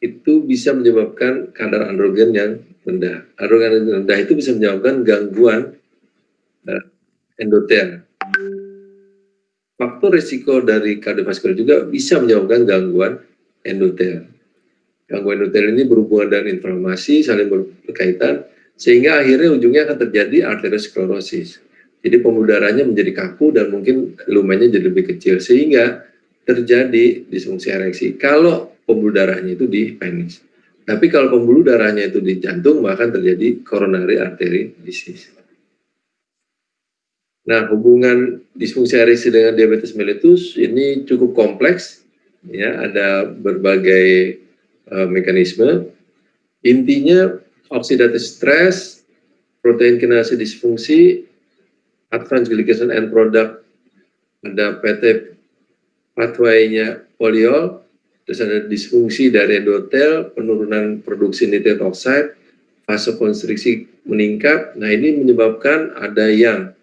itu 0.00 0.44
bisa 0.44 0.76
menyebabkan 0.76 1.52
kadar 1.56 1.88
androgen 1.88 2.30
yang 2.36 2.50
rendah. 2.84 3.24
Androgen 3.40 3.70
yang 3.80 4.04
rendah 4.04 4.18
itu 4.20 4.32
bisa 4.36 4.52
menyebabkan 4.52 5.02
gangguan 5.02 5.60
uh, 6.68 6.84
endotel. 7.40 8.04
Faktor 9.76 10.16
risiko 10.16 10.64
dari 10.64 11.00
kardiovaskular 11.00 11.56
juga 11.56 11.76
bisa 11.84 12.16
menyebabkan 12.20 12.64
gangguan 12.64 13.12
endotel. 13.64 14.28
Gangguan 15.08 15.44
endotel 15.44 15.72
ini 15.72 15.84
berhubungan 15.84 16.32
dengan 16.32 16.46
inflamasi, 16.60 17.24
saling 17.24 17.48
berkaitan, 17.84 18.44
sehingga 18.76 19.24
akhirnya 19.24 19.52
ujungnya 19.56 19.88
akan 19.88 19.96
terjadi 20.08 20.48
arteriosklerosis. 20.48 21.60
Jadi 22.04 22.16
pembuluh 22.20 22.52
darahnya 22.52 22.84
menjadi 22.84 23.12
kaku 23.16 23.56
dan 23.56 23.72
mungkin 23.72 24.14
lumennya 24.28 24.76
jadi 24.76 24.92
lebih 24.92 25.16
kecil, 25.16 25.40
sehingga 25.40 26.04
terjadi 26.46 27.26
disfungsi 27.26 27.72
ereksi. 27.72 28.14
Kalau 28.20 28.75
pembuluh 28.86 29.12
darahnya 29.12 29.58
itu 29.58 29.66
di 29.66 29.92
penis. 29.98 30.40
Tapi 30.86 31.10
kalau 31.10 31.34
pembuluh 31.34 31.66
darahnya 31.66 32.06
itu 32.06 32.22
di 32.22 32.38
jantung, 32.38 32.86
maka 32.86 33.10
terjadi 33.10 33.66
coronary 33.66 34.22
artery 34.22 34.70
disease. 34.86 35.34
Nah, 37.46 37.66
hubungan 37.70 38.42
disfungsi 38.54 38.98
ereksi 38.98 39.30
dengan 39.30 39.54
diabetes 39.54 39.94
mellitus 39.94 40.58
ini 40.58 41.06
cukup 41.06 41.34
kompleks, 41.34 42.02
ya, 42.46 42.86
ada 42.86 43.26
berbagai 43.30 44.38
uh, 44.90 45.06
mekanisme. 45.06 45.90
Intinya 46.66 47.38
oxidative 47.70 48.22
stress, 48.22 49.06
protein 49.62 50.02
kinase 50.02 50.34
disfungsi, 50.34 51.26
advanced 52.10 52.50
glycation 52.50 52.90
end 52.90 53.14
product, 53.14 53.62
ada 54.42 54.78
PT 54.82 55.34
pathway-nya 56.18 57.06
poliol, 57.14 57.85
terus 58.26 58.42
ada 58.42 58.66
disfungsi 58.66 59.30
dari 59.30 59.62
endotel, 59.62 60.34
penurunan 60.34 60.98
produksi 61.00 61.46
nitrit 61.46 61.78
oxide, 61.78 62.34
vasokonstriksi 62.84 64.02
meningkat. 64.02 64.74
Nah 64.74 64.90
ini 64.90 65.22
menyebabkan 65.22 65.94
ada 65.94 66.26
yang 66.26 66.74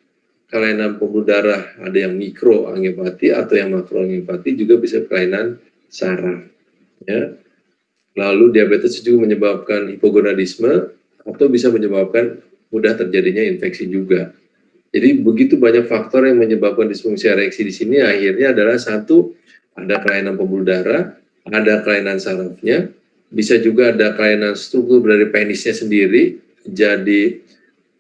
kelainan 0.47 0.95
pembuluh 0.95 1.27
darah, 1.27 1.75
ada 1.83 1.97
yang 2.00 2.15
mikro 2.15 2.71
angiopati 2.71 3.35
atau 3.35 3.59
yang 3.59 3.75
makro 3.75 4.07
angiopati 4.07 4.55
juga 4.55 4.79
bisa 4.79 5.03
kelainan 5.03 5.59
saraf. 5.91 6.47
Ya. 7.03 7.35
Lalu 8.13 8.53
diabetes 8.53 9.01
juga 9.01 9.25
menyebabkan 9.25 9.89
hipogonadisme 9.91 10.93
atau 11.25 11.45
bisa 11.50 11.73
menyebabkan 11.73 12.39
mudah 12.69 12.93
terjadinya 12.95 13.41
infeksi 13.41 13.89
juga. 13.89 14.31
Jadi 14.93 15.25
begitu 15.25 15.57
banyak 15.57 15.89
faktor 15.89 16.29
yang 16.29 16.38
menyebabkan 16.38 16.85
disfungsi 16.85 17.25
ereksi 17.25 17.65
di 17.65 17.73
sini 17.73 17.97
akhirnya 17.97 18.53
adalah 18.53 18.77
satu 18.77 19.33
ada 19.73 19.97
kelainan 20.05 20.38
pembuluh 20.38 20.69
darah, 20.69 21.17
ada 21.50 21.83
kelainan 21.83 22.19
sarafnya, 22.21 22.91
bisa 23.33 23.59
juga 23.59 23.91
ada 23.91 24.15
kelainan 24.15 24.55
struktur 24.55 25.03
dari 25.03 25.27
penisnya 25.27 25.75
sendiri, 25.75 26.39
jadi 26.63 27.43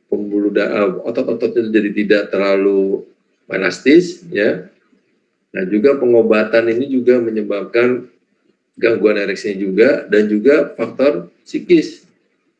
pembuluh 0.07 0.53
darah 0.53 0.93
otot-ototnya 1.03 1.73
jadi 1.73 1.89
tidak 1.91 2.23
terlalu 2.29 3.01
elastis 3.49 4.23
ya. 4.29 4.69
Nah 5.53 5.63
juga 5.69 5.97
pengobatan 5.97 6.69
ini 6.69 6.85
juga 6.89 7.17
menyebabkan 7.17 8.07
gangguan 8.77 9.21
ereksinya 9.21 9.57
juga 9.57 9.89
dan 10.09 10.29
juga 10.29 10.73
faktor 10.77 11.29
psikis. 11.45 12.05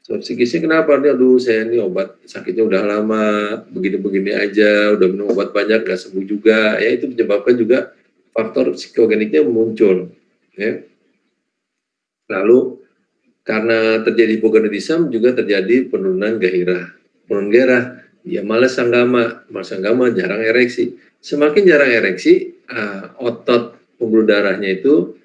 So, 0.03 0.19
psikisnya 0.19 0.67
kenapa 0.67 0.99
nih? 0.99 1.15
Aduh 1.15 1.39
saya 1.39 1.63
ini 1.63 1.79
obat 1.79 2.19
sakitnya 2.27 2.67
udah 2.67 2.83
lama, 2.83 3.27
begini-begini 3.71 4.35
aja, 4.35 4.99
udah 4.99 5.07
minum 5.07 5.31
obat 5.31 5.55
banyak 5.55 5.87
nggak 5.87 5.95
sembuh 5.95 6.25
juga. 6.27 6.75
Ya 6.75 6.91
itu 6.91 7.07
menyebabkan 7.07 7.55
juga 7.55 7.95
faktor 8.35 8.75
psikogeniknya 8.75 9.47
muncul. 9.47 10.11
Ya. 10.53 10.85
Lalu 12.29 12.81
karena 13.43 13.99
terjadi 14.07 14.39
hipogonadisme 14.39 15.11
juga 15.11 15.35
terjadi 15.35 15.91
penurunan 15.91 16.39
gairah. 16.39 16.95
Penurunan 17.27 17.51
gairah, 17.51 17.83
ya 18.23 18.41
malas 18.41 18.79
sanggama, 18.79 19.43
malas 19.51 19.69
sanggama 19.69 20.09
jarang 20.15 20.39
ereksi. 20.39 20.95
Semakin 21.19 21.67
jarang 21.67 21.91
ereksi, 21.91 22.55
uh, 22.71 23.15
otot 23.19 23.79
pembuluh 23.99 24.27
darahnya 24.27 24.79
itu 24.79 25.15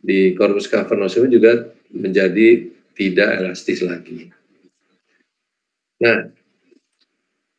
di 0.00 0.34
corpus 0.34 0.66
cavernosum 0.66 1.30
juga 1.30 1.70
menjadi 1.92 2.70
tidak 2.94 3.28
elastis 3.42 3.82
lagi. 3.82 4.30
Nah, 6.00 6.32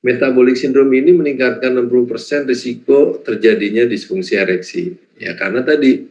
metabolic 0.01 0.57
syndrome 0.57 0.97
ini 0.97 1.13
meningkatkan 1.13 1.77
60% 1.77 2.49
risiko 2.49 3.21
terjadinya 3.21 3.85
disfungsi 3.85 4.33
ereksi. 4.35 4.97
Ya, 5.21 5.37
karena 5.37 5.61
tadi 5.61 6.10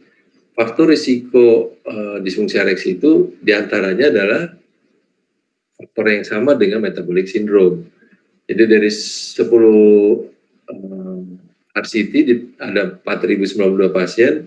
faktor 0.61 0.93
risiko 0.93 1.73
uh, 1.89 2.21
disfungsi 2.21 2.61
ereksi 2.61 3.01
itu 3.01 3.33
di 3.41 3.49
antaranya 3.49 4.13
adalah 4.13 4.53
faktor 5.73 6.05
yang 6.13 6.21
sama 6.21 6.53
dengan 6.53 6.85
metabolic 6.85 7.25
syndrome. 7.25 7.89
Jadi 8.45 8.69
dari 8.69 8.93
10 8.93 9.41
uh, 9.41 11.19
RCT 11.73 12.13
ada 12.61 13.01
4.092 13.01 13.89
pasien, 13.89 14.45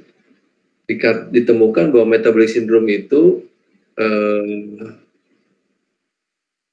ditemukan 1.33 1.91
bahwa 1.91 2.07
metabolic 2.07 2.53
syndrome 2.53 2.85
itu 2.93 3.41
eh, 3.97 4.93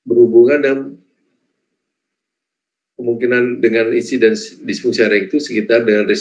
berhubungan 0.04 0.60
dengan 0.60 0.80
kemungkinan 3.00 3.64
dengan 3.64 3.96
dan 3.96 4.34
disfungsi 4.68 5.02
itu 5.08 5.40
sekitar 5.40 5.88
dengan 5.88 6.12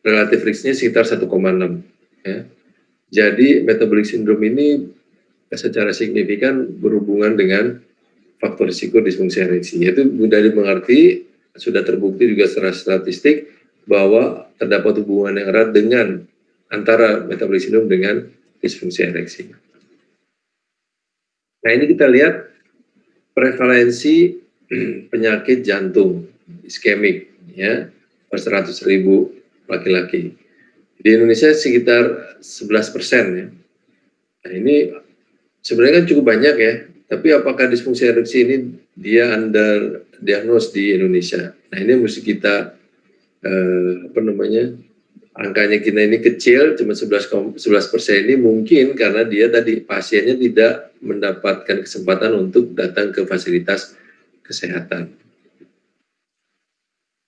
relatif 0.00 0.40
risknya 0.42 0.72
sekitar 0.72 1.04
1,6 1.04 1.28
ya. 2.24 2.46
Jadi 3.10 3.66
metabolic 3.66 4.06
syndrome 4.06 4.46
ini 4.46 4.86
secara 5.50 5.90
signifikan 5.90 6.62
berhubungan 6.78 7.34
dengan 7.34 7.82
faktor 8.38 8.70
risiko 8.70 9.02
disfungsi 9.02 9.42
ereksi. 9.42 9.82
Itu 9.82 10.06
mudah 10.06 10.38
dimengerti, 10.38 11.26
sudah 11.58 11.82
terbukti 11.82 12.30
juga 12.30 12.46
secara 12.46 12.70
statistik 12.70 13.50
bahwa 13.90 14.46
terdapat 14.62 15.02
hubungan 15.02 15.42
yang 15.42 15.48
erat 15.50 15.68
dengan 15.74 16.22
antara 16.70 17.26
metabolic 17.26 17.66
syndrome 17.66 17.90
dengan 17.90 18.30
disfungsi 18.62 19.02
ereksi. 19.02 19.50
Nah 21.60 21.70
ini 21.74 21.84
kita 21.90 22.06
lihat 22.06 22.46
prevalensi 23.34 24.38
penyakit 25.12 25.66
jantung 25.66 26.30
iskemik 26.62 27.30
ya 27.52 27.90
per 28.30 28.38
100 28.38 28.70
ribu 28.86 29.34
laki-laki. 29.66 30.38
Di 31.00 31.16
Indonesia 31.16 31.48
sekitar 31.56 32.36
11 32.44 32.94
persen 32.94 33.24
ya. 33.32 33.46
Nah 34.44 34.52
ini 34.52 34.92
sebenarnya 35.64 36.04
kan 36.04 36.06
cukup 36.12 36.24
banyak 36.28 36.56
ya, 36.60 36.74
tapi 37.08 37.32
apakah 37.32 37.72
disfungsi 37.72 38.04
ereksi 38.04 38.44
ini 38.44 38.56
dia 38.92 39.32
under 39.32 40.04
diagnos 40.20 40.76
di 40.76 40.92
Indonesia? 40.92 41.56
Nah 41.72 41.78
ini 41.80 41.96
mesti 41.96 42.20
kita 42.20 42.76
eh, 43.40 43.92
apa 44.12 44.20
namanya 44.20 44.76
angkanya 45.40 45.80
kita 45.80 46.00
ini 46.04 46.20
kecil, 46.20 46.76
cuma 46.76 46.92
11 46.92 47.56
persen 47.92 48.16
ini 48.28 48.36
mungkin 48.36 48.92
karena 48.92 49.24
dia 49.24 49.48
tadi 49.48 49.80
pasiennya 49.80 50.36
tidak 50.36 50.72
mendapatkan 51.00 51.80
kesempatan 51.80 52.36
untuk 52.36 52.76
datang 52.76 53.08
ke 53.08 53.24
fasilitas 53.24 53.96
kesehatan. 54.44 55.16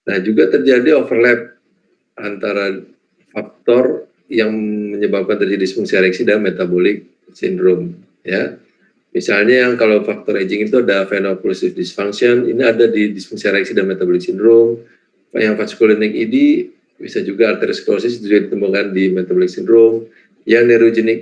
Nah 0.03 0.19
juga 0.21 0.51
terjadi 0.53 0.99
overlap 0.99 1.57
antara 2.21 2.85
faktor 3.62 4.11
yang 4.27 4.51
menyebabkan 4.98 5.38
terjadi 5.38 5.62
disfungsi 5.62 5.94
ereksi 5.94 6.27
dan 6.27 6.42
metabolic 6.42 7.07
syndrome. 7.31 7.94
Ya, 8.27 8.59
misalnya 9.14 9.70
yang 9.70 9.79
kalau 9.79 10.03
faktor 10.03 10.35
aging 10.35 10.66
itu 10.66 10.83
ada 10.83 11.07
veno-occlusive 11.07 11.79
dysfunction, 11.79 12.51
ini 12.51 12.59
ada 12.59 12.90
di 12.90 13.14
disfungsi 13.14 13.46
ereksi 13.46 13.70
dan 13.70 13.87
metabolic 13.87 14.18
syndrome. 14.18 14.83
Yang 15.31 15.62
vasculitic 15.62 16.11
ED 16.11 16.37
bisa 16.98 17.22
juga 17.22 17.55
arteriosklerosis 17.55 18.18
juga 18.18 18.51
ditemukan 18.51 18.90
di 18.90 19.14
metabolic 19.14 19.55
syndrome. 19.55 20.11
Yang 20.42 20.62
neurogenic 20.75 21.18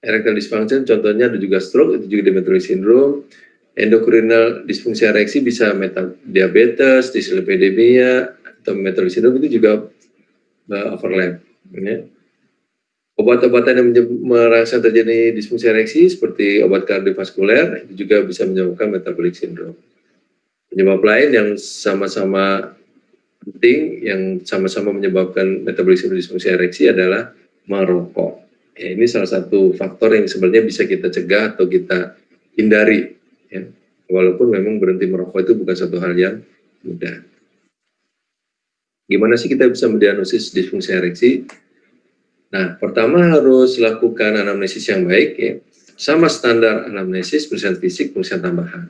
erectile 0.00 0.36
dysfunction 0.40 0.88
contohnya 0.88 1.28
ada 1.28 1.36
juga 1.36 1.60
stroke 1.60 2.00
itu 2.00 2.16
juga 2.16 2.22
di 2.28 2.32
metabolic 2.32 2.64
syndrome. 2.64 3.28
Endokrinal 3.76 4.64
disfungsi 4.64 5.04
ereksi 5.04 5.44
bisa 5.44 5.74
meta 5.76 6.08
diabetes, 6.24 7.12
dyslipidemia 7.12 8.32
atau 8.64 8.72
metabolic 8.72 9.12
syndrome 9.12 9.36
itu 9.44 9.60
juga 9.60 9.84
uh, 10.70 10.94
overlap. 10.96 11.40
Ya. 11.72 12.06
Obat-obatan 13.14 13.78
yang 13.78 13.88
merangsang 14.26 14.82
terjadi 14.82 15.30
disfungsi 15.30 15.70
ereksi 15.70 16.10
seperti 16.10 16.66
obat 16.66 16.82
kardiovaskuler 16.82 17.86
itu 17.86 18.04
juga 18.06 18.26
bisa 18.26 18.42
menyebabkan 18.42 18.90
metabolic 18.90 19.38
syndrome. 19.38 19.78
Penyebab 20.66 20.98
lain 20.98 21.28
yang 21.30 21.48
sama-sama 21.54 22.74
penting 23.46 24.02
yang 24.02 24.22
sama-sama 24.42 24.90
menyebabkan 24.90 25.62
metabolisme 25.62 26.10
disfungsi 26.10 26.50
ereksi 26.50 26.90
adalah 26.90 27.30
merokok. 27.70 28.42
Ya, 28.74 28.90
ini 28.98 29.06
salah 29.06 29.30
satu 29.30 29.70
faktor 29.78 30.18
yang 30.18 30.26
sebenarnya 30.26 30.66
bisa 30.66 30.82
kita 30.82 31.06
cegah 31.06 31.54
atau 31.54 31.70
kita 31.70 32.18
hindari. 32.58 33.14
Ya. 33.46 33.70
Walaupun 34.10 34.50
memang 34.50 34.82
berhenti 34.82 35.06
merokok 35.06 35.38
itu 35.38 35.54
bukan 35.54 35.76
satu 35.78 36.02
hal 36.02 36.18
yang 36.18 36.42
mudah. 36.82 37.22
Gimana 39.04 39.36
sih 39.36 39.52
kita 39.52 39.68
bisa 39.68 39.84
mendiagnosis 39.86 40.52
disfungsi 40.56 40.90
ereksi? 40.96 41.30
Nah, 42.54 42.78
pertama 42.78 43.34
harus 43.34 43.76
lakukan 43.76 44.40
anamnesis 44.40 44.86
yang 44.88 45.04
baik 45.04 45.30
ya. 45.36 45.52
Sama 45.94 46.26
standar 46.26 46.88
anamnesis, 46.88 47.46
pemeriksaan 47.46 47.76
fisik, 47.78 48.16
pemeriksaan 48.16 48.42
tambahan. 48.42 48.88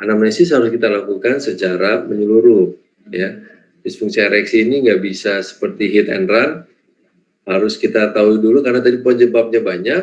Anamnesis 0.00 0.50
harus 0.50 0.70
kita 0.72 0.90
lakukan 0.90 1.38
secara 1.38 2.02
menyeluruh 2.02 2.74
ya 3.14 3.38
disfungsi 3.84 4.24
ereksi 4.24 4.64
ini 4.64 4.80
nggak 4.88 5.00
bisa 5.04 5.44
seperti 5.44 5.92
hit 5.92 6.08
and 6.08 6.26
run, 6.26 6.64
harus 7.44 7.76
kita 7.76 8.10
tahu 8.16 8.40
dulu 8.40 8.64
karena 8.64 8.80
tadi 8.80 9.04
penyebabnya 9.04 9.60
banyak, 9.60 10.02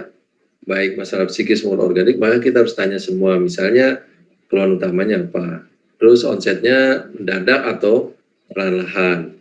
baik 0.69 1.01
masalah 1.01 1.25
psikis 1.25 1.65
maupun 1.65 1.82
organik, 1.82 2.21
maka 2.21 2.38
kita 2.38 2.62
harus 2.62 2.77
tanya 2.77 3.01
semua, 3.01 3.41
misalnya 3.41 4.06
keluhan 4.47 4.77
utamanya 4.77 5.25
apa, 5.25 5.65
terus 5.97 6.21
onsetnya 6.21 7.10
mendadak 7.17 7.65
atau 7.65 8.13
perlahan-lahan, 8.52 9.36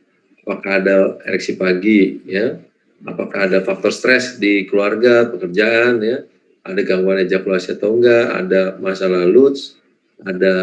apakah 0.46 0.72
ada 0.80 0.96
ereksi 1.26 1.58
pagi, 1.58 2.22
ya, 2.24 2.58
apakah 3.04 3.50
ada 3.50 3.58
faktor 3.62 3.92
stres 3.92 4.38
di 4.38 4.64
keluarga, 4.66 5.28
pekerjaan, 5.28 6.00
ya, 6.02 6.24
ada 6.64 6.80
gangguan 6.84 7.22
ejakulasi 7.24 7.76
atau 7.76 7.96
enggak, 7.96 8.26
ada 8.34 8.76
masalah 8.78 9.24
LUTS, 9.26 9.76
ada 10.24 10.54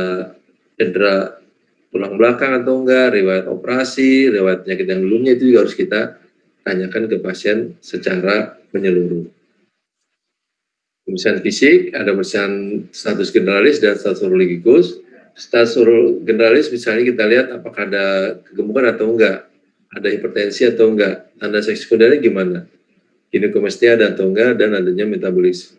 cedera 0.77 1.41
tulang 1.89 2.19
belakang 2.19 2.61
atau 2.61 2.83
enggak, 2.85 3.17
riwayat 3.17 3.45
operasi, 3.49 4.29
riwayat 4.29 4.67
penyakit 4.67 4.87
yang 4.87 5.01
belumnya 5.01 5.31
itu 5.33 5.43
juga 5.49 5.59
harus 5.65 5.75
kita 5.77 6.01
tanyakan 6.67 7.07
ke 7.07 7.17
pasien 7.23 7.57
secara 7.79 8.59
menyeluruh. 8.75 9.25
Pemeriksaan 11.07 11.39
fisik, 11.39 11.95
ada 11.95 12.11
pemeriksaan 12.11 12.83
status 12.91 13.31
generalis 13.31 13.79
dan 13.79 13.95
status 13.95 14.19
urologikus. 14.27 14.99
Status 15.37 15.77
generalis 16.25 16.73
misalnya 16.73 17.13
kita 17.13 17.23
lihat 17.29 17.47
apakah 17.53 17.85
ada 17.85 18.05
kegemukan 18.41 18.89
atau 18.89 19.13
enggak, 19.13 19.45
ada 19.93 20.07
hipertensi 20.09 20.65
atau 20.65 20.89
enggak, 20.89 21.29
tanda 21.37 21.61
seks 21.61 21.85
sekundernya 21.85 22.17
gimana, 22.17 22.59
ginekomestia 23.29 23.93
ada 23.93 24.17
atau 24.17 24.33
enggak, 24.33 24.57
dan 24.57 24.73
adanya 24.73 25.05
metabolisme. 25.05 25.77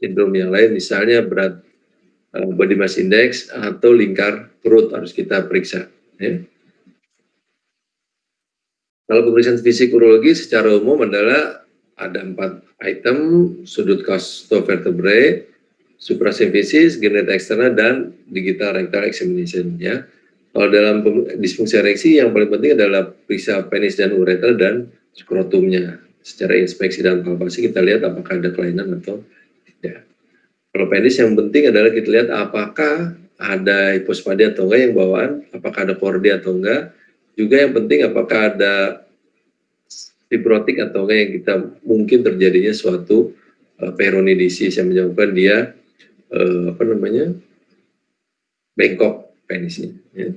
Sindrom 0.00 0.32
yang 0.32 0.48
lain 0.48 0.72
misalnya 0.72 1.20
berat 1.20 1.60
Eh, 2.30 2.46
body 2.46 2.78
mass 2.78 2.94
index 2.94 3.50
atau 3.50 3.90
lingkar 3.90 4.54
perut 4.62 4.94
harus 4.94 5.10
kita 5.10 5.50
periksa. 5.50 5.90
Ya. 6.22 6.46
Kalau 9.10 9.26
pemeriksaan 9.26 9.58
fisik 9.58 9.90
urologi 9.90 10.38
secara 10.38 10.70
umum 10.78 11.02
adalah 11.02 11.66
ada 11.98 12.22
empat 12.22 12.62
item, 12.86 13.18
sudut 13.66 14.06
costovertebrae, 14.06 15.42
suprasemfisis, 16.00 16.96
genetik 16.96 17.36
eksternal, 17.36 17.76
dan 17.76 18.16
digital 18.32 18.80
rectal 18.80 19.04
examination. 19.04 19.76
Ya. 19.76 20.08
Kalau 20.50 20.66
dalam 20.72 21.04
disfungsi 21.38 21.78
ereksi 21.78 22.18
yang 22.18 22.34
paling 22.34 22.50
penting 22.50 22.74
adalah 22.74 23.06
periksa 23.06 23.62
penis 23.70 24.00
dan 24.00 24.16
ureter 24.16 24.56
dan 24.58 24.90
skrotumnya. 25.14 26.00
Secara 26.24 26.58
inspeksi 26.58 27.04
dan 27.04 27.22
palpasi 27.22 27.70
kita 27.70 27.84
lihat 27.84 28.02
apakah 28.02 28.40
ada 28.40 28.50
kelainan 28.50 28.98
atau 28.98 29.22
tidak. 29.62 30.08
Kalau 30.74 30.86
penis 30.90 31.14
yang 31.20 31.38
penting 31.38 31.70
adalah 31.70 31.90
kita 31.94 32.08
lihat 32.10 32.28
apakah 32.34 33.14
ada 33.40 33.96
hipospadia 33.96 34.52
atau 34.52 34.68
enggak 34.68 34.80
yang 34.84 34.94
bawaan, 34.96 35.30
apakah 35.54 35.80
ada 35.86 35.94
pordi 35.96 36.28
atau 36.28 36.56
enggak. 36.56 36.92
Juga 37.38 37.56
yang 37.62 37.72
penting 37.72 38.04
apakah 38.04 38.52
ada 38.52 38.74
fibrotik 40.28 40.76
atau 40.82 41.06
enggak 41.06 41.18
yang 41.24 41.30
kita 41.40 41.52
mungkin 41.86 42.18
terjadinya 42.26 42.74
suatu 42.74 43.32
uh, 43.80 43.92
peronidisis 43.96 44.76
yang 44.76 44.92
menyebabkan 44.92 45.30
dia 45.32 45.56
uh, 46.34 46.74
apa 46.74 46.82
namanya 46.86 47.34
bengkok 48.78 49.34
penisnya. 49.44 49.92
Ya. 50.14 50.30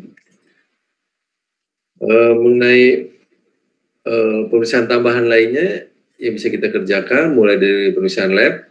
Uh, 2.03 2.33
mengenai 2.35 3.13
uh, 4.03 4.39
pemeriksaan 4.51 4.91
tambahan 4.91 5.29
lainnya 5.29 5.87
yang 6.19 6.33
bisa 6.35 6.51
kita 6.51 6.67
kerjakan 6.73 7.35
mulai 7.37 7.55
dari 7.55 7.95
pemeriksaan 7.95 8.33
lab, 8.35 8.67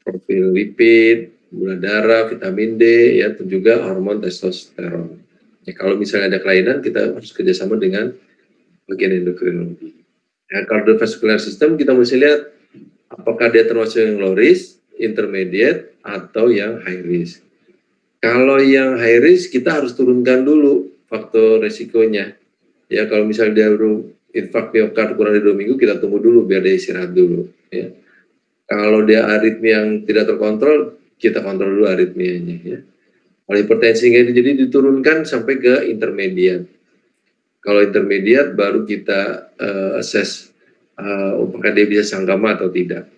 profil 0.00 0.54
lipid, 0.54 1.36
gula 1.52 1.76
darah, 1.76 2.28
vitamin 2.28 2.76
D, 2.76 2.84
ya, 3.20 3.32
dan 3.32 3.46
juga 3.46 3.82
hormon 3.84 4.22
testosteron. 4.22 5.20
Ya, 5.66 5.72
kalau 5.74 5.98
misalnya 5.98 6.36
ada 6.36 6.40
kelainan, 6.42 6.78
kita 6.78 7.16
harus 7.16 7.34
kerjasama 7.34 7.74
dengan 7.80 8.14
bagian 8.86 9.24
endokrinologi. 9.24 9.98
Ya, 10.46 10.62
cardiovascular 10.62 11.42
system 11.42 11.74
kita 11.74 11.90
mesti 11.90 12.22
lihat 12.22 12.54
apakah 13.10 13.50
dia 13.50 13.66
termasuk 13.66 13.98
yang 13.98 14.22
low 14.22 14.34
risk, 14.36 14.78
intermediate, 14.96 15.96
atau 16.06 16.48
yang 16.48 16.78
high 16.86 17.02
risk. 17.02 17.42
Kalau 18.22 18.62
yang 18.62 18.96
high 18.96 19.18
risk 19.18 19.50
kita 19.50 19.82
harus 19.82 19.92
turunkan 19.98 20.46
dulu 20.46 20.94
faktor 21.10 21.62
resikonya. 21.62 22.38
Ya 22.86 23.10
kalau 23.10 23.26
misalnya 23.26 23.54
dia 23.54 23.68
baru 23.74 24.06
infak 24.30 24.70
miokard 24.70 25.18
kurang 25.18 25.34
dari 25.34 25.44
dua 25.44 25.56
minggu 25.58 25.74
kita 25.74 25.98
tunggu 25.98 26.22
dulu 26.22 26.46
biar 26.46 26.62
dia 26.62 26.74
istirahat 26.78 27.10
dulu. 27.10 27.50
Ya. 27.74 27.90
Kalau 28.66 29.02
dia 29.06 29.26
aritmi 29.26 29.68
yang 29.70 29.88
tidak 30.06 30.30
terkontrol 30.30 30.98
kita 31.18 31.42
kontrol 31.42 31.74
dulu 31.74 31.86
aritmianya. 31.90 32.56
Ya. 32.62 32.78
Kalau 33.46 33.58
hipertensi 33.62 34.10
jadi 34.10 34.66
diturunkan 34.66 35.22
sampai 35.22 35.54
ke 35.62 35.74
intermediate. 35.90 36.66
Kalau 37.62 37.82
intermediate 37.82 38.54
baru 38.54 38.86
kita 38.86 39.50
uh, 39.58 39.98
assess 39.98 40.54
uh, 40.98 41.34
apakah 41.34 41.70
dia 41.74 41.86
bisa 41.86 42.06
sangkama 42.06 42.54
atau 42.54 42.70
tidak. 42.70 43.15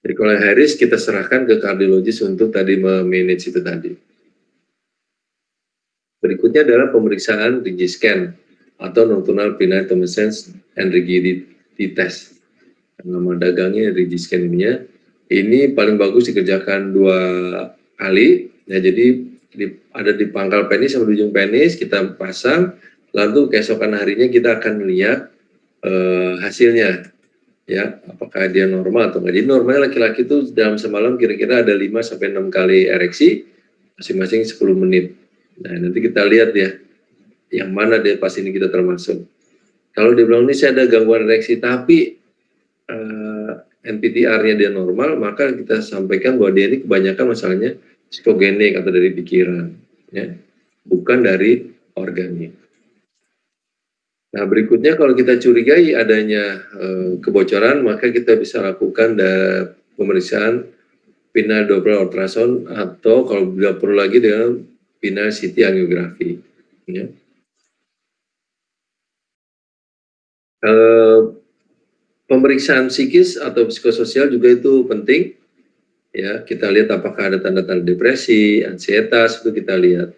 Jadi 0.00 0.12
kalau 0.16 0.32
high 0.32 0.56
risk 0.56 0.80
kita 0.80 0.96
serahkan 0.96 1.44
ke 1.44 1.60
kardiologis 1.60 2.24
untuk 2.24 2.50
tadi 2.50 2.80
memanage 2.80 3.52
itu 3.52 3.60
tadi. 3.60 3.92
Berikutnya 6.20 6.64
adalah 6.64 6.92
pemeriksaan 6.92 7.64
scan 7.88 8.32
atau 8.80 9.02
nocturnal 9.04 9.60
penile 9.60 9.84
tumescence 9.84 10.52
and 10.76 10.92
rigidity 10.92 11.92
test. 11.92 12.40
Nama 13.00 13.36
dagangnya 13.36 13.92
scan 14.16 14.48
ini. 14.48 14.88
Ini 15.30 15.76
paling 15.76 15.96
bagus 16.00 16.32
dikerjakan 16.32 16.92
dua 16.92 17.18
kali. 17.96 18.52
Ya, 18.68 18.80
jadi 18.80 19.30
di, 19.50 19.66
ada 19.90 20.14
di 20.14 20.30
pangkal 20.30 20.70
penis 20.70 20.94
sama 20.94 21.10
di 21.10 21.18
ujung 21.18 21.34
penis 21.34 21.74
kita 21.74 22.14
pasang 22.14 22.78
lalu 23.10 23.50
keesokan 23.50 23.98
harinya 23.98 24.30
kita 24.30 24.62
akan 24.62 24.86
melihat 24.86 25.34
uh, 25.82 26.38
hasilnya 26.38 27.10
ya 27.70 28.02
apakah 28.10 28.50
dia 28.50 28.66
normal 28.66 29.14
atau 29.14 29.22
enggak 29.22 29.38
jadi 29.38 29.46
normalnya 29.46 29.80
laki-laki 29.86 30.26
itu 30.26 30.50
dalam 30.50 30.74
semalam 30.74 31.14
kira-kira 31.14 31.62
ada 31.62 31.70
5 31.70 31.86
sampai 32.02 32.26
6 32.34 32.50
kali 32.50 32.90
ereksi 32.90 33.46
masing-masing 33.94 34.42
10 34.42 34.58
menit. 34.74 35.14
Nah 35.62 35.78
nanti 35.78 35.98
kita 36.02 36.26
lihat 36.26 36.50
ya 36.50 36.74
yang 37.54 37.70
mana 37.70 38.02
dia 38.02 38.18
pas 38.18 38.34
ini 38.34 38.50
kita 38.50 38.66
termasuk. 38.66 39.22
Kalau 39.94 40.10
dia 40.18 40.26
bilang 40.26 40.50
ini 40.50 40.54
saya 40.58 40.74
ada 40.74 40.90
gangguan 40.90 41.30
ereksi 41.30 41.62
tapi 41.62 42.18
uh, 42.90 43.54
eh, 43.86 43.90
NPTR-nya 43.94 44.54
dia 44.58 44.70
normal 44.74 45.14
maka 45.14 45.54
kita 45.54 45.78
sampaikan 45.78 46.42
bahwa 46.42 46.50
dia 46.50 46.66
ini 46.74 46.82
kebanyakan 46.82 47.38
masalahnya 47.38 47.70
psikogenik 48.10 48.74
atau 48.74 48.90
dari 48.90 49.14
pikiran, 49.14 49.70
ya, 50.10 50.34
bukan 50.82 51.18
dari 51.22 51.70
organik. 51.94 52.50
Nah 54.30 54.46
berikutnya 54.46 54.94
kalau 54.94 55.10
kita 55.18 55.42
curigai 55.42 55.98
adanya 55.98 56.62
e, 56.70 56.86
kebocoran, 57.18 57.82
maka 57.82 58.14
kita 58.14 58.38
bisa 58.38 58.62
lakukan 58.62 59.18
pemeriksaan 59.98 60.70
pinal 61.34 61.66
Doppler 61.66 61.98
ultrasound 61.98 62.70
atau 62.70 63.26
kalau 63.26 63.50
tidak 63.54 63.82
perlu 63.82 63.98
lagi 63.98 64.22
dengan 64.22 64.62
pinal 65.02 65.34
CT 65.34 65.56
angiografi. 65.66 66.38
Ya. 66.86 67.10
E, 70.62 70.72
pemeriksaan 72.30 72.86
psikis 72.86 73.34
atau 73.34 73.66
psikososial 73.66 74.30
juga 74.30 74.54
itu 74.54 74.86
penting 74.86 75.34
ya 76.14 76.42
kita 76.46 76.70
lihat 76.70 76.94
apakah 76.94 77.34
ada 77.34 77.38
tanda-tanda 77.42 77.82
depresi, 77.82 78.62
ansietas 78.62 79.42
itu 79.42 79.50
kita 79.50 79.74
lihat. 79.74 80.14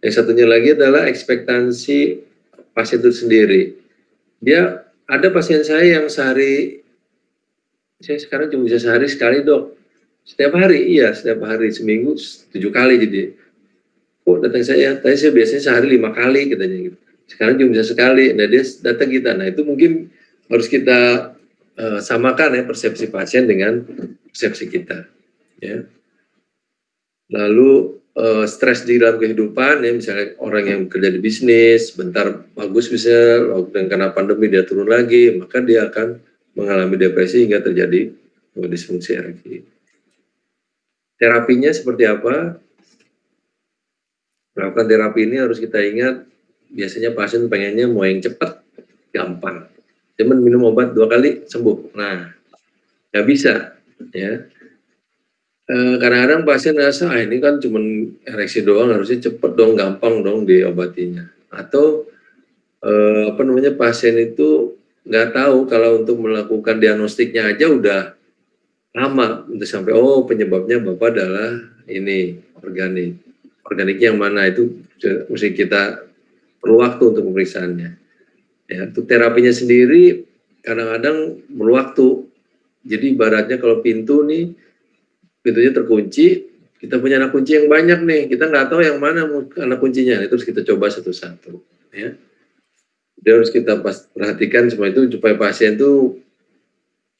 Yang 0.00 0.12
satunya 0.16 0.48
lagi 0.48 0.72
adalah 0.72 1.04
ekspektansi 1.04 2.29
pasien 2.72 2.98
itu 3.02 3.10
sendiri. 3.12 3.76
Dia 4.40 4.86
ada 5.04 5.28
pasien 5.34 5.60
saya 5.66 6.00
yang 6.00 6.06
sehari, 6.06 6.80
saya 8.00 8.16
sekarang 8.16 8.48
cuma 8.48 8.70
bisa 8.70 8.80
sehari 8.80 9.06
sekali 9.10 9.44
dok. 9.44 9.76
Setiap 10.24 10.54
hari, 10.56 10.94
iya 10.94 11.10
setiap 11.12 11.42
hari 11.44 11.68
seminggu 11.74 12.16
tujuh 12.54 12.70
kali 12.70 13.00
jadi. 13.02 13.34
Kok 14.24 14.46
datang 14.46 14.62
saya? 14.62 14.96
Tadi 15.00 15.16
saya 15.16 15.32
biasanya 15.34 15.62
sehari 15.62 15.86
lima 15.96 16.14
kali 16.14 16.52
katanya 16.52 16.78
gitu. 16.92 16.98
Sekarang 17.30 17.54
cuma 17.58 17.68
bisa 17.74 17.84
sekali. 17.86 18.32
Nah 18.34 18.46
dia 18.46 18.62
datang 18.84 19.08
kita. 19.10 19.30
Nah 19.34 19.46
itu 19.48 19.62
mungkin 19.66 20.12
harus 20.50 20.66
kita 20.66 21.32
uh, 21.78 21.98
samakan 22.02 22.58
ya 22.58 22.62
persepsi 22.66 23.06
pasien 23.10 23.46
dengan 23.46 23.86
persepsi 24.30 24.66
kita 24.66 25.06
ya. 25.62 25.86
Lalu 27.30 27.99
uh, 28.20 28.44
stres 28.44 28.84
di 28.84 29.00
dalam 29.00 29.16
kehidupan 29.16 29.80
ya 29.80 29.92
misalnya 29.96 30.36
orang 30.44 30.64
yang 30.68 30.80
kerja 30.92 31.08
di 31.08 31.20
bisnis 31.24 31.96
bentar 31.96 32.44
bagus 32.52 32.92
bisa 32.92 33.40
dan 33.72 33.88
karena 33.88 34.12
pandemi 34.12 34.52
dia 34.52 34.62
turun 34.68 34.92
lagi 34.92 35.40
maka 35.40 35.64
dia 35.64 35.88
akan 35.88 36.20
mengalami 36.52 37.00
depresi 37.00 37.48
hingga 37.48 37.64
terjadi 37.64 38.12
disfungsi 38.68 39.16
ereksi. 39.16 39.64
Terapinya 41.16 41.70
seperti 41.70 42.04
apa? 42.08 42.58
Melakukan 44.56 44.86
terapi 44.88 45.20
ini 45.24 45.36
harus 45.38 45.62
kita 45.62 45.78
ingat 45.78 46.26
biasanya 46.68 47.14
pasien 47.14 47.46
pengennya 47.46 47.86
mau 47.86 48.04
yang 48.04 48.20
cepat, 48.20 48.60
gampang. 49.14 49.68
Cuman 50.18 50.38
minum 50.42 50.68
obat 50.68 50.92
dua 50.92 51.06
kali 51.08 51.46
sembuh. 51.46 51.94
Nah, 51.96 52.34
nggak 53.14 53.26
bisa 53.28 53.78
ya 54.12 54.44
kadang-kadang 56.00 56.42
pasien 56.42 56.74
rasa 56.74 57.14
ah 57.14 57.20
ini 57.20 57.38
kan 57.38 57.62
cuma 57.62 57.78
ereksi 58.26 58.66
doang 58.66 58.90
harusnya 58.90 59.30
cepet 59.30 59.52
dong 59.54 59.78
gampang 59.78 60.24
dong 60.24 60.42
diobatinya. 60.48 61.30
Atau 61.52 62.10
eh, 62.82 63.30
apa 63.30 63.40
namanya 63.46 63.76
pasien 63.76 64.18
itu 64.18 64.74
nggak 65.06 65.36
tahu 65.36 65.70
kalau 65.70 66.02
untuk 66.02 66.16
melakukan 66.20 66.76
diagnostiknya 66.82 67.54
aja 67.54 67.70
udah 67.70 68.00
lama 68.90 69.46
untuk 69.46 69.68
sampai 69.68 69.94
oh 69.94 70.26
penyebabnya 70.26 70.82
bapak 70.82 71.14
adalah 71.14 71.62
ini 71.86 72.40
organik 72.58 73.20
organiknya 73.62 74.10
yang 74.10 74.18
mana? 74.18 74.50
Itu 74.50 74.82
mesti 75.30 75.54
kita 75.54 76.02
perlu 76.58 76.82
waktu 76.82 77.02
untuk 77.14 77.24
pemeriksaannya. 77.30 77.90
Ya 78.70 78.80
untuk 78.86 79.06
terapinya 79.06 79.54
sendiri 79.54 80.26
kadang-kadang 80.66 81.46
perlu 81.46 81.72
waktu. 81.78 82.08
Jadi 82.80 83.12
ibaratnya 83.12 83.60
kalau 83.60 83.84
pintu 83.84 84.24
nih 84.24 84.56
pintunya 85.40 85.72
terkunci, 85.72 86.48
kita 86.80 86.96
punya 86.96 87.20
anak 87.20 87.36
kunci 87.36 87.56
yang 87.60 87.68
banyak 87.68 88.00
nih, 88.04 88.22
kita 88.32 88.48
nggak 88.48 88.72
tahu 88.72 88.80
yang 88.80 88.96
mana 88.96 89.28
anak 89.60 89.78
kuncinya, 89.80 90.16
itu 90.24 90.32
harus 90.32 90.46
kita 90.48 90.64
coba 90.64 90.88
satu-satu. 90.88 91.60
Ya. 91.92 92.16
Jadi 93.20 93.28
harus 93.28 93.52
kita 93.52 93.84
perhatikan 94.16 94.72
semua 94.72 94.88
itu 94.88 95.04
supaya 95.12 95.36
pasien 95.36 95.76
itu 95.76 96.20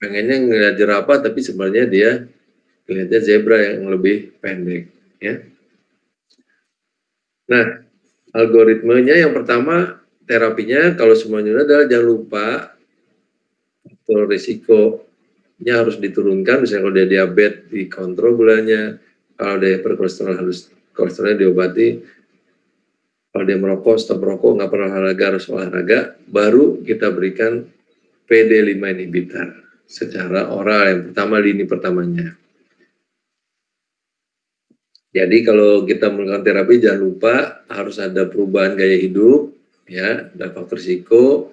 pengennya 0.01 0.37
ngeliat 0.41 0.75
jerapah, 0.81 1.21
tapi 1.21 1.45
sebenarnya 1.45 1.85
dia 1.85 2.11
kelihatannya 2.89 3.21
zebra 3.21 3.59
yang 3.61 3.85
lebih 3.93 4.33
pendek. 4.41 4.89
Ya. 5.21 5.45
Nah, 7.53 7.85
algoritmenya 8.33 9.21
yang 9.21 9.37
pertama 9.37 10.01
terapinya 10.25 10.95
kalau 10.97 11.13
semuanya 11.19 11.61
adalah 11.61 11.85
jangan 11.85 12.07
lupa 12.07 12.47
faktor 13.83 14.31
risiko 14.31 15.10
nya 15.61 15.85
harus 15.85 16.01
diturunkan 16.01 16.65
misalnya 16.65 16.83
kalau 16.89 16.97
dia 16.97 17.09
diabetes 17.09 17.69
dikontrol 17.69 18.33
gulanya 18.37 18.97
kalau 19.37 19.57
dia 19.61 19.81
hiperkolesterol 19.81 20.37
harus 20.37 20.69
kolesterolnya 20.93 21.49
diobati. 21.49 21.89
Kalau 23.31 23.45
dia 23.47 23.57
merokok 23.57 23.97
stop 23.97 24.19
merokok 24.21 24.59
nggak 24.59 24.71
pernah 24.75 24.89
olahraga 24.91 25.25
harus 25.33 25.47
olahraga 25.47 26.19
baru 26.27 26.83
kita 26.83 27.15
berikan 27.15 27.63
PD5 28.27 28.75
inhibitor 28.91 29.49
secara 29.87 30.51
oral 30.51 30.83
yang 30.91 31.01
pertama 31.09 31.39
lini 31.39 31.63
pertamanya. 31.63 32.35
Jadi 35.11 35.43
kalau 35.43 35.83
kita 35.87 36.11
melakukan 36.11 36.43
terapi 36.47 36.75
jangan 36.79 37.01
lupa 37.03 37.35
harus 37.67 37.99
ada 37.99 38.31
perubahan 38.31 38.79
gaya 38.79 38.95
hidup, 38.95 39.51
ya, 39.91 40.31
ada 40.31 40.55
faktor 40.55 40.79
risiko. 40.79 41.51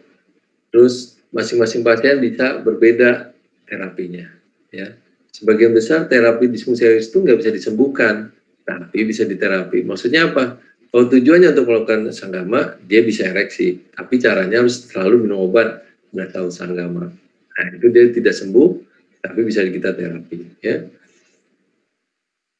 Terus 0.70 1.18
masing-masing 1.34 1.82
pasien 1.82 2.22
bisa 2.22 2.62
berbeda 2.62 3.37
terapinya, 3.68 4.26
ya. 4.72 4.96
Sebagian 5.30 5.76
besar 5.76 6.10
terapi 6.10 6.50
disfungsi 6.50 6.88
ereksil 6.88 7.14
itu 7.14 7.20
nggak 7.28 7.38
bisa 7.44 7.52
disembuhkan, 7.54 8.34
tapi 8.66 9.06
bisa 9.06 9.28
diterapi. 9.28 9.86
Maksudnya 9.86 10.34
apa? 10.34 10.58
Kalau 10.90 11.06
tujuannya 11.12 11.54
untuk 11.54 11.68
melakukan 11.70 12.10
sanggama, 12.16 12.80
dia 12.88 13.06
bisa 13.06 13.28
ereksi, 13.30 13.78
tapi 13.94 14.18
caranya 14.18 14.66
harus 14.66 14.88
selalu 14.88 15.28
minum 15.28 15.46
obat 15.46 15.86
nggak 16.16 16.34
tahu 16.34 16.50
sanggama. 16.50 17.12
Nah 17.14 17.66
itu 17.76 17.86
dia 17.94 18.10
tidak 18.10 18.34
sembuh, 18.34 18.70
tapi 19.22 19.40
bisa 19.46 19.62
kita 19.68 19.94
terapi, 19.94 20.58
ya 20.64 20.88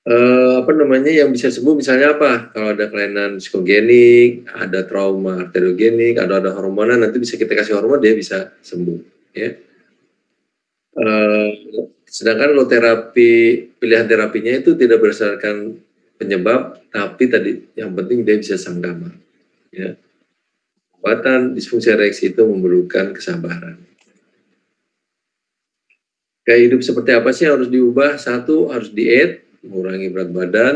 uh, 0.08 0.64
apa 0.64 0.72
namanya 0.74 1.12
yang 1.12 1.30
bisa 1.30 1.52
sembuh 1.52 1.76
misalnya 1.76 2.16
apa 2.16 2.52
kalau 2.56 2.74
ada 2.74 2.88
kelainan 2.88 3.38
psikogenik 3.38 4.48
ada 4.56 4.88
trauma 4.88 5.44
arteriogenik 5.44 6.16
ada 6.18 6.40
ada 6.40 6.52
hormonan 6.56 7.04
nanti 7.04 7.20
bisa 7.20 7.36
kita 7.36 7.54
kasih 7.54 7.78
hormon 7.78 8.00
dia 8.00 8.16
bisa 8.16 8.56
sembuh 8.64 9.00
ya 9.36 9.52
uh, 10.98 11.50
sedangkan 12.08 12.58
lo 12.58 12.66
terapi 12.66 13.32
pilihan 13.78 14.10
terapinya 14.10 14.58
itu 14.58 14.74
tidak 14.74 15.00
berdasarkan 15.00 15.78
penyebab 16.18 16.82
tapi 16.90 17.30
tadi 17.30 17.52
yang 17.78 17.94
penting 17.94 18.26
dia 18.26 18.38
bisa 18.42 18.58
sanggama 18.58 19.14
ya 19.70 19.94
disfungsi 21.56 21.88
ereksi 21.88 22.36
itu 22.36 22.44
memerlukan 22.44 23.16
kesabaran 23.16 23.88
Kayak 26.48 26.62
hidup 26.64 26.80
seperti 26.80 27.12
apa 27.12 27.36
sih 27.36 27.44
harus 27.44 27.68
diubah? 27.68 28.16
Satu 28.16 28.72
harus 28.72 28.88
diet, 28.88 29.44
mengurangi 29.68 30.08
berat 30.08 30.32
badan, 30.32 30.76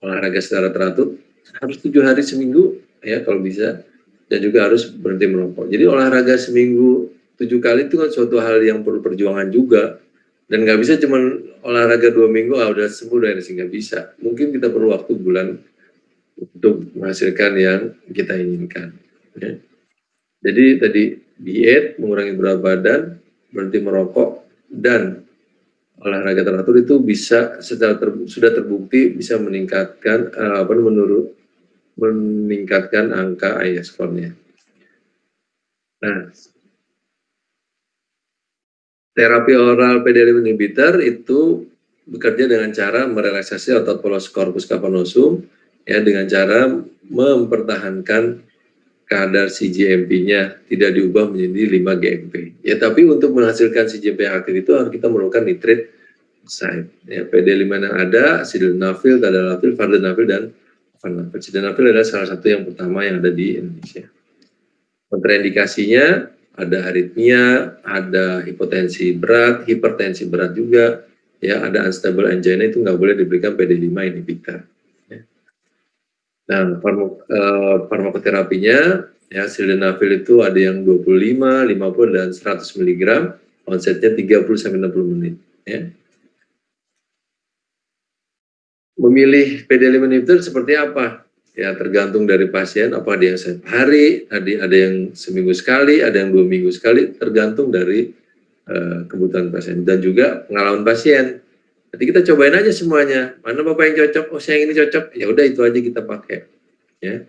olahraga 0.00 0.40
secara 0.40 0.72
teratur, 0.72 1.20
harus 1.60 1.76
tujuh 1.84 2.00
hari 2.00 2.24
seminggu 2.24 2.80
ya 3.04 3.20
kalau 3.20 3.44
bisa, 3.44 3.84
dan 4.32 4.38
juga 4.40 4.64
harus 4.64 4.88
berhenti 4.88 5.28
merokok. 5.28 5.68
Jadi 5.68 5.84
olahraga 5.84 6.40
seminggu 6.40 7.12
tujuh 7.38 7.58
kali 7.58 7.90
itu 7.90 7.98
kan 7.98 8.10
suatu 8.10 8.38
hal 8.38 8.62
yang 8.62 8.82
perlu 8.86 9.02
perjuangan 9.02 9.48
juga, 9.50 9.98
dan 10.46 10.62
nggak 10.62 10.78
bisa 10.80 11.00
cuma 11.00 11.18
olahraga 11.64 12.12
dua 12.12 12.28
minggu, 12.28 12.60
ah 12.60 12.68
udah 12.70 12.86
sembuh 12.86 13.20
dari 13.24 13.40
sih 13.40 13.56
nggak 13.56 13.72
bisa. 13.72 14.14
Mungkin 14.20 14.52
kita 14.54 14.68
perlu 14.68 14.92
waktu 14.92 15.12
bulan 15.16 15.56
untuk 16.34 16.90
menghasilkan 16.94 17.52
yang 17.56 17.80
kita 18.10 18.34
inginkan. 18.36 18.94
Ya. 19.38 19.58
Jadi 20.44 20.64
tadi 20.76 21.02
diet, 21.40 21.96
mengurangi 21.96 22.34
berat 22.36 22.58
badan, 22.60 23.00
berhenti 23.50 23.78
merokok, 23.80 24.44
dan 24.68 25.24
olahraga 26.02 26.42
teratur 26.42 26.76
itu 26.82 27.00
bisa 27.00 27.62
secara 27.62 27.96
ter, 27.96 28.12
sudah 28.26 28.50
terbukti 28.52 29.14
bisa 29.14 29.38
meningkatkan 29.38 30.34
uh, 30.34 30.66
apa 30.66 30.74
menurut 30.74 31.32
meningkatkan 31.94 33.14
angka 33.14 33.62
IS 33.62 33.94
score-nya. 33.94 34.34
Nah, 36.02 36.28
terapi 39.14 39.54
oral 39.54 40.02
PDL 40.02 40.42
inhibitor 40.42 40.98
itu 41.00 41.70
bekerja 42.04 42.50
dengan 42.50 42.70
cara 42.74 43.08
merelaksasi 43.08 43.80
otot 43.80 44.04
polos 44.04 44.28
corpus 44.28 44.68
capanosum 44.68 45.46
ya 45.88 46.04
dengan 46.04 46.28
cara 46.28 46.68
mempertahankan 47.08 48.44
kadar 49.04 49.52
CGMP-nya 49.52 50.64
tidak 50.68 50.90
diubah 50.96 51.28
menjadi 51.28 51.76
5 51.80 52.02
GMP. 52.02 52.34
Ya, 52.64 52.80
tapi 52.80 53.04
untuk 53.04 53.36
menghasilkan 53.36 53.86
CGMP 53.88 54.26
yang 54.26 54.36
aktif 54.40 54.54
itu 54.64 54.70
harus 54.72 54.90
kita 54.90 55.06
memerlukan 55.12 55.44
nitrit 55.44 55.92
site. 56.48 56.88
Ya, 57.04 57.28
PD5 57.28 57.68
yang 57.68 57.96
ada, 57.96 58.26
sildenafil, 58.48 59.20
tadalafil, 59.20 59.76
vardenafil, 59.76 60.26
dan 60.26 60.42
vanafil. 61.04 61.40
Sildenafil 61.40 61.84
adalah 61.92 62.08
salah 62.08 62.28
satu 62.32 62.46
yang 62.48 62.64
pertama 62.64 63.04
yang 63.04 63.20
ada 63.20 63.28
di 63.28 63.60
Indonesia. 63.60 64.08
Kontraindikasinya 65.12 66.32
ada 66.54 66.78
aritmia, 66.86 67.74
ada 67.82 68.42
hipotensi 68.46 69.10
berat, 69.14 69.66
hipertensi 69.66 70.26
berat 70.30 70.54
juga, 70.54 71.02
ya 71.42 71.66
ada 71.66 71.84
unstable 71.84 72.30
angina 72.30 72.70
itu 72.70 72.78
nggak 72.78 72.98
boleh 72.98 73.14
diberikan 73.18 73.58
PD5 73.58 73.90
inhibitor. 74.06 74.60
Nah, 76.44 76.76
farmak, 76.84 77.24
uh, 77.32 77.76
farmakoterapinya 77.88 79.08
ya 79.32 79.48
sildenafil 79.48 80.20
itu 80.20 80.44
ada 80.44 80.60
yang 80.60 80.84
25, 80.84 81.64
50 81.64 82.16
dan 82.16 82.28
100 82.30 82.78
mg, 82.78 83.02
onsetnya 83.64 84.12
30 84.12 84.60
sampai 84.60 84.78
60 84.78 85.12
menit 85.16 85.34
ya. 85.64 85.88
Memilih 88.94 89.66
PD5 89.66 89.96
inhibitor 90.06 90.38
seperti 90.44 90.78
apa? 90.78 91.23
Ya 91.54 91.70
tergantung 91.78 92.26
dari 92.26 92.50
pasien, 92.50 92.90
apa 92.98 93.14
ada 93.14 93.24
yang 93.30 93.38
setiap 93.38 93.70
hari, 93.70 94.26
ada, 94.26 94.66
ada 94.66 94.74
yang 94.74 95.14
seminggu 95.14 95.54
sekali, 95.54 96.02
ada 96.02 96.18
yang 96.18 96.34
dua 96.34 96.42
minggu 96.42 96.66
sekali, 96.74 97.14
tergantung 97.14 97.70
dari 97.70 98.10
uh, 98.66 99.06
kebutuhan 99.06 99.54
pasien 99.54 99.86
dan 99.86 100.02
juga 100.02 100.42
pengalaman 100.50 100.82
pasien 100.82 101.44
Nanti 101.94 102.10
kita 102.10 102.26
cobain 102.26 102.50
aja 102.50 102.74
semuanya. 102.74 103.38
Mana 103.38 103.62
Bapak 103.62 103.86
yang 103.86 103.94
cocok? 104.02 104.34
Oh, 104.34 104.42
saya 104.42 104.58
yang 104.58 104.66
ini 104.66 104.82
cocok. 104.82 105.14
Ya 105.14 105.30
udah 105.30 105.44
itu 105.46 105.62
aja 105.62 105.78
kita 105.78 106.02
pakai. 106.02 106.42
Ya. 106.98 107.22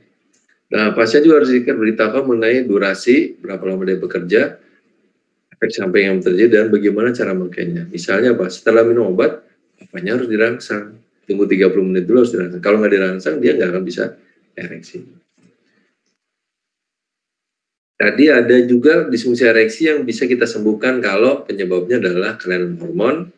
Nah, 0.74 0.90
pasien 0.98 1.22
juga 1.22 1.46
harus 1.46 1.54
diberitahukan 1.54 2.26
mengenai 2.26 2.66
durasi, 2.66 3.38
berapa 3.38 3.62
lama 3.62 3.86
dia 3.86 4.02
bekerja, 4.02 4.42
efek 5.54 5.70
samping 5.70 6.10
yang 6.10 6.18
terjadi, 6.18 6.66
dan 6.66 6.74
bagaimana 6.74 7.14
cara 7.14 7.38
makainya. 7.38 7.86
Misalnya 7.94 8.34
apa? 8.34 8.50
Setelah 8.50 8.82
minum 8.82 9.14
obat, 9.14 9.46
apanya 9.78 10.18
harus 10.18 10.26
dirangsang. 10.34 10.98
Tunggu 11.26 11.50
30 11.50 11.74
menit 11.82 12.06
dulu 12.06 12.22
harus 12.22 12.34
dirangsang. 12.34 12.62
Kalau 12.62 12.78
nggak 12.82 12.94
dirangsang, 12.94 13.36
dia 13.42 13.58
nggak 13.58 13.70
akan 13.74 13.84
bisa 13.84 14.04
ereksi. 14.54 15.06
Tadi 17.96 18.28
ada 18.28 18.58
juga 18.68 19.08
disfungsi 19.08 19.48
ereksi 19.48 19.88
yang 19.88 20.04
bisa 20.04 20.28
kita 20.28 20.44
sembuhkan 20.44 21.00
kalau 21.00 21.48
penyebabnya 21.48 22.04
adalah 22.04 22.36
kelainan 22.36 22.76
hormon, 22.76 23.32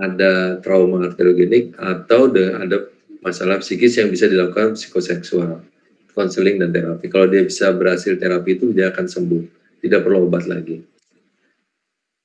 ada 0.00 0.58
trauma 0.64 1.04
arteriogenik 1.04 1.76
atau 1.76 2.32
ada 2.32 2.88
masalah 3.20 3.60
psikis 3.60 4.00
yang 4.00 4.08
bisa 4.08 4.26
dilakukan 4.26 4.74
psikoseksual, 4.74 5.62
konseling 6.16 6.58
dan 6.58 6.72
terapi. 6.72 7.06
Kalau 7.12 7.28
dia 7.28 7.44
bisa 7.44 7.70
berhasil 7.76 8.16
terapi 8.16 8.56
itu 8.58 8.72
dia 8.72 8.90
akan 8.90 9.06
sembuh, 9.06 9.42
tidak 9.84 10.00
perlu 10.02 10.26
obat 10.26 10.48
lagi. 10.48 10.82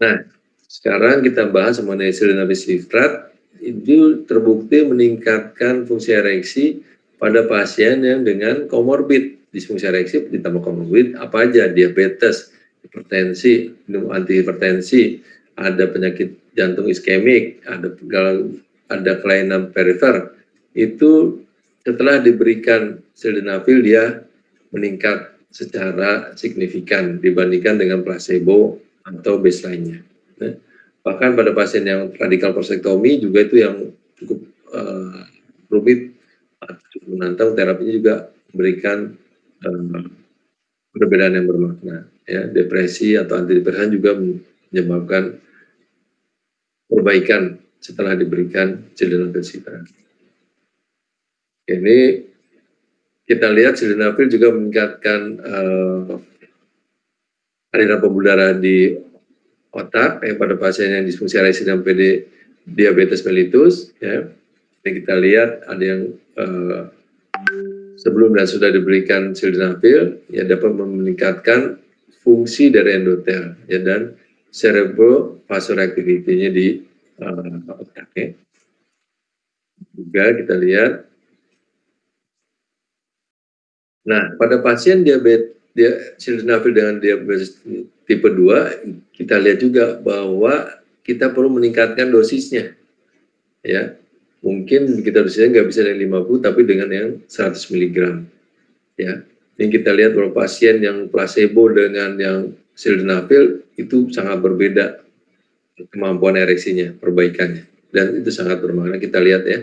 Nah, 0.01 0.23
sekarang 0.71 1.19
kita 1.21 1.51
bahas 1.51 1.83
mengenai 1.83 2.15
sildenafil 2.15 2.57
sifrat, 2.57 3.36
itu 3.61 4.23
terbukti 4.25 4.85
meningkatkan 4.85 5.85
fungsi 5.87 6.13
ereksi 6.13 6.65
pada 7.17 7.45
pasien 7.45 8.05
yang 8.05 8.21
dengan 8.25 8.69
komorbid. 8.69 9.37
Disfungsi 9.49 9.87
ereksi 9.87 10.27
ditambah 10.27 10.61
komorbid 10.61 11.17
apa 11.17 11.47
aja? 11.47 11.71
Diabetes, 11.71 12.51
hipertensi, 12.83 13.73
minum 13.87 14.11
antihipertensi, 14.13 15.23
ada 15.57 15.89
penyakit 15.89 16.37
jantung 16.53 16.85
iskemik, 16.89 17.63
ada 17.65 17.89
ada 18.87 19.11
kelainan 19.19 19.73
perifer, 19.75 20.31
itu 20.77 21.43
setelah 21.83 22.19
diberikan 22.23 22.99
sildenafil 23.15 23.83
dia 23.83 24.23
meningkat 24.71 25.35
secara 25.51 26.35
signifikan 26.35 27.17
dibandingkan 27.17 27.79
dengan 27.79 28.03
placebo 28.03 28.77
atau 29.07 29.39
baseline-nya. 29.39 30.03
Bahkan 31.07 31.39
pada 31.39 31.55
pasien 31.55 31.87
yang 31.87 32.11
radikal 32.19 32.51
prosektomi 32.51 33.23
juga 33.23 33.47
itu 33.47 33.63
yang 33.63 33.95
cukup 34.19 34.43
uh, 34.75 35.23
rumit, 35.71 36.19
cukup 36.91 37.07
menantang 37.15 37.55
terapinya 37.55 37.93
juga 37.95 38.13
memberikan 38.51 39.15
uh, 39.63 40.03
perbedaan 40.91 41.39
yang 41.39 41.47
bermakna. 41.47 41.97
Ya, 42.27 42.43
depresi 42.43 43.15
atau 43.15 43.39
antidepresan 43.39 43.95
juga 43.95 44.19
menyebabkan 44.19 45.39
perbaikan 46.91 47.55
setelah 47.79 48.19
diberikan 48.19 48.83
sildenafil 48.91 49.47
sita. 49.47 49.79
Ini 51.71 51.97
kita 53.23 53.47
lihat 53.47 53.79
sildenafil 53.79 54.27
juga 54.27 54.51
meningkatkan 54.51 55.19
uh, 55.39 56.19
aliran 57.71 58.03
pembuluh 58.03 58.27
darah 58.27 58.51
di 58.59 59.06
otak 59.77 60.25
yang 60.25 60.41
pada 60.41 60.57
pasien 60.57 60.89
yang 60.89 61.05
disfungsi 61.05 61.37
ereksi 61.37 61.61
dan 61.61 61.85
PD 61.85 62.25
diabetes 62.65 63.21
mellitus 63.21 63.93
ya. 64.01 64.25
Ini 64.81 64.89
kita 65.03 65.13
lihat 65.19 65.67
ada 65.69 65.83
yang 65.83 66.01
uh, 66.39 66.89
sebelum 68.01 68.33
dan 68.33 68.47
sudah 68.49 68.73
diberikan 68.73 69.37
sildenafil 69.37 70.17
ya 70.33 70.47
dapat 70.47 70.73
meningkatkan 70.73 71.77
fungsi 72.25 72.73
dari 72.73 72.97
endotel 72.97 73.53
ya 73.69 73.79
dan 73.83 74.17
cerebrovascular 74.49 75.93
di 75.93 76.81
uh, 77.21 77.77
otak. 77.77 78.07
Ya. 78.17 78.27
Juga 79.93 80.23
kita 80.33 80.55
lihat. 80.57 80.93
Nah, 84.07 84.39
pada 84.39 84.63
pasien 84.63 85.03
diabetes 85.03 85.56
dia 85.77 86.17
sildenafil 86.17 86.73
dengan 86.73 86.97
diabetes 86.97 87.61
tipe 88.09 88.25
2, 88.25 89.13
kita 89.13 89.37
lihat 89.37 89.61
juga 89.61 90.01
bahwa 90.01 90.81
kita 91.05 91.29
perlu 91.29 91.53
meningkatkan 91.53 92.09
dosisnya. 92.09 92.73
Ya. 93.61 93.99
mungkin 94.37 95.01
kita 95.01 95.25
dosisnya 95.25 95.59
nggak 95.59 95.67
bisa 95.67 95.81
dari 95.83 96.07
50 96.07 96.45
tapi 96.45 96.61
dengan 96.63 96.87
yang 96.93 97.09
100 97.25 97.57
mg 97.73 97.97
ya 98.95 99.25
ini 99.57 99.65
kita 99.73 99.91
lihat 99.91 100.13
beberapa 100.13 100.45
pasien 100.45 100.77
yang 100.79 101.09
placebo 101.09 101.67
dengan 101.73 102.15
yang 102.15 102.39
sildenafil 102.77 103.65
itu 103.75 104.07
sangat 104.13 104.37
berbeda 104.39 105.01
kemampuan 105.89 106.37
ereksinya 106.37 106.93
perbaikannya 107.01 107.65
dan 107.89 108.21
itu 108.21 108.29
sangat 108.29 108.61
bermakna 108.61 109.01
kita 109.01 109.17
lihat 109.17 109.43
ya 109.43 109.59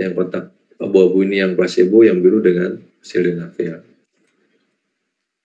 yang 0.00 0.16
kotak 0.16 0.48
abu-abu 0.80 1.20
ini 1.22 1.44
yang 1.44 1.52
placebo 1.52 2.00
yang 2.00 2.24
biru 2.24 2.40
dengan 2.40 2.80
sildenafil 3.04 3.84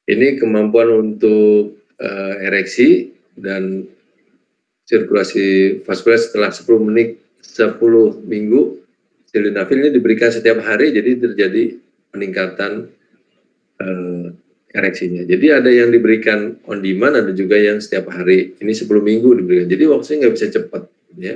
ini 0.05 0.37
kemampuan 0.37 0.89
untuk 0.93 1.81
uh, 1.97 2.33
ereksi 2.45 3.13
dan 3.35 3.89
sirkulasi 4.85 5.81
vaskuler 5.81 6.21
setelah 6.21 6.53
10 6.53 6.87
menit 6.87 7.17
10 7.41 7.81
minggu 8.25 8.85
sildenafil 9.29 9.81
ini 9.81 9.89
diberikan 9.91 10.29
setiap 10.29 10.61
hari 10.61 10.93
jadi 10.93 11.17
terjadi 11.19 11.77
peningkatan 12.13 12.87
uh, 13.81 14.27
ereksinya. 14.75 15.23
Jadi 15.23 15.45
ada 15.55 15.71
yang 15.71 15.89
diberikan 15.89 16.59
on 16.67 16.83
demand, 16.83 17.15
ada 17.15 17.31
juga 17.31 17.55
yang 17.55 17.79
setiap 17.79 18.11
hari. 18.11 18.59
Ini 18.59 18.71
10 18.75 18.91
minggu 18.91 19.29
diberikan. 19.39 19.67
Jadi 19.71 19.83
waktunya 19.87 20.17
nggak 20.27 20.35
bisa 20.35 20.47
cepat. 20.51 20.83
Ya. 21.15 21.35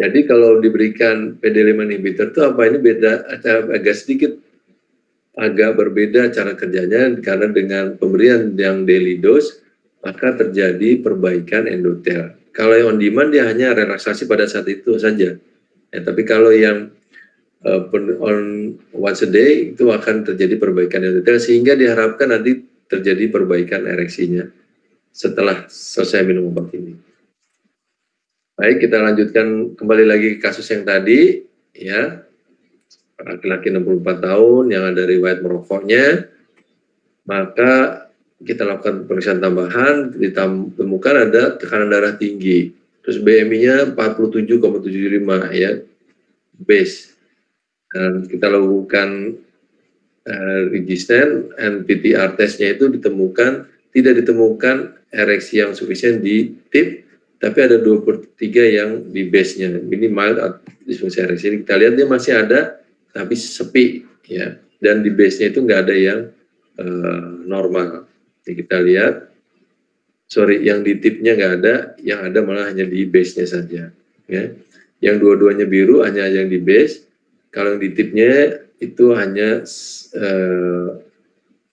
Jadi 0.00 0.24
kalau 0.24 0.62
diberikan 0.62 1.36
PD5 1.42 1.76
inhibitor 1.76 2.32
itu 2.32 2.40
apa 2.40 2.60
ini 2.64 2.78
beda 2.80 3.12
agak 3.74 3.94
sedikit 3.98 4.32
agak 5.38 5.78
berbeda 5.78 6.30
cara 6.34 6.58
kerjanya 6.58 7.14
karena 7.22 7.46
dengan 7.50 7.84
pemberian 7.94 8.54
yang 8.58 8.82
daily 8.82 9.22
dose 9.22 9.62
maka 10.00 10.34
terjadi 10.34 11.04
perbaikan 11.04 11.68
endotel. 11.68 12.34
Kalau 12.50 12.74
yang 12.74 12.96
on 12.96 12.98
demand 12.98 13.30
dia 13.30 13.46
hanya 13.46 13.76
relaksasi 13.76 14.26
pada 14.26 14.48
saat 14.48 14.66
itu 14.66 14.98
saja. 14.98 15.38
Ya, 15.90 16.00
tapi 16.02 16.26
kalau 16.26 16.50
yang 16.50 16.90
uh, 17.62 17.80
on 18.20 18.74
once 18.96 19.22
a 19.22 19.30
day 19.30 19.70
itu 19.76 19.92
akan 19.92 20.26
terjadi 20.26 20.58
perbaikan 20.58 21.04
endotel 21.04 21.38
sehingga 21.38 21.78
diharapkan 21.78 22.32
nanti 22.32 22.64
terjadi 22.90 23.30
perbaikan 23.30 23.86
ereksinya 23.86 24.50
setelah 25.14 25.66
selesai 25.70 26.26
minum 26.26 26.50
obat 26.50 26.74
ini. 26.74 26.98
Baik, 28.58 28.88
kita 28.88 29.00
lanjutkan 29.00 29.72
kembali 29.78 30.04
lagi 30.04 30.28
ke 30.36 30.38
kasus 30.42 30.68
yang 30.68 30.84
tadi 30.84 31.44
ya. 31.72 32.28
Laki-laki 33.20 33.68
64 33.68 34.26
tahun 34.26 34.64
yang 34.72 34.84
ada 34.88 35.02
riwayat 35.04 35.44
merokoknya, 35.44 36.30
maka 37.28 38.06
kita 38.40 38.64
lakukan 38.64 39.04
pemeriksaan 39.04 39.40
tambahan, 39.44 40.16
ditemukan 40.16 41.14
ada 41.28 41.60
tekanan 41.60 41.92
darah 41.92 42.16
tinggi. 42.16 42.72
Terus 43.04 43.20
BMI-nya 43.20 43.92
47,75 43.92 45.52
ya, 45.52 45.70
base. 46.64 47.16
Dan 47.90 48.24
kita 48.24 48.46
lakukan 48.48 49.36
uh, 50.24 50.60
resisten, 50.72 51.52
NPTR 51.58 52.38
testnya 52.40 52.72
itu 52.72 52.88
ditemukan, 52.88 53.68
tidak 53.92 54.14
ditemukan 54.24 54.96
ereksi 55.12 55.60
yang 55.60 55.76
sufisien 55.76 56.22
di 56.22 56.54
tip, 56.70 57.04
tapi 57.40 57.58
ada 57.60 57.76
2 57.80 58.04
per 58.04 58.24
3 58.36 58.76
yang 58.78 58.90
di 59.10 59.28
base-nya, 59.28 59.80
minimal 59.80 60.60
disfungsi 60.84 61.24
ereksi. 61.24 61.60
Kita 61.60 61.76
lihat 61.76 61.96
dia 61.96 62.06
masih 62.08 62.36
ada, 62.36 62.79
tapi 63.10 63.34
sepi 63.34 64.06
ya, 64.26 64.58
dan 64.78 65.02
di 65.02 65.10
base-nya 65.10 65.52
itu 65.52 65.60
nggak 65.62 65.80
ada 65.86 65.94
yang 65.94 66.20
uh, 66.78 67.28
normal. 67.44 68.06
Jadi 68.42 68.54
kita 68.64 68.76
lihat, 68.80 69.14
sorry, 70.30 70.64
yang 70.64 70.80
di 70.86 70.96
tipnya 70.98 71.36
nggak 71.36 71.52
ada, 71.60 71.74
yang 72.00 72.24
ada 72.24 72.38
malah 72.40 72.70
hanya 72.70 72.86
di 72.86 73.04
base-nya 73.04 73.46
saja. 73.46 73.82
Ya. 74.30 74.44
Yang 75.00 75.16
dua-duanya 75.24 75.66
biru 75.66 76.04
hanya 76.06 76.28
yang 76.28 76.48
di 76.48 76.60
base, 76.60 77.08
kalau 77.50 77.76
yang 77.76 77.82
di 77.82 77.90
tipnya 77.96 78.62
itu 78.80 79.12
hanya 79.12 79.64
eh, 80.16 80.88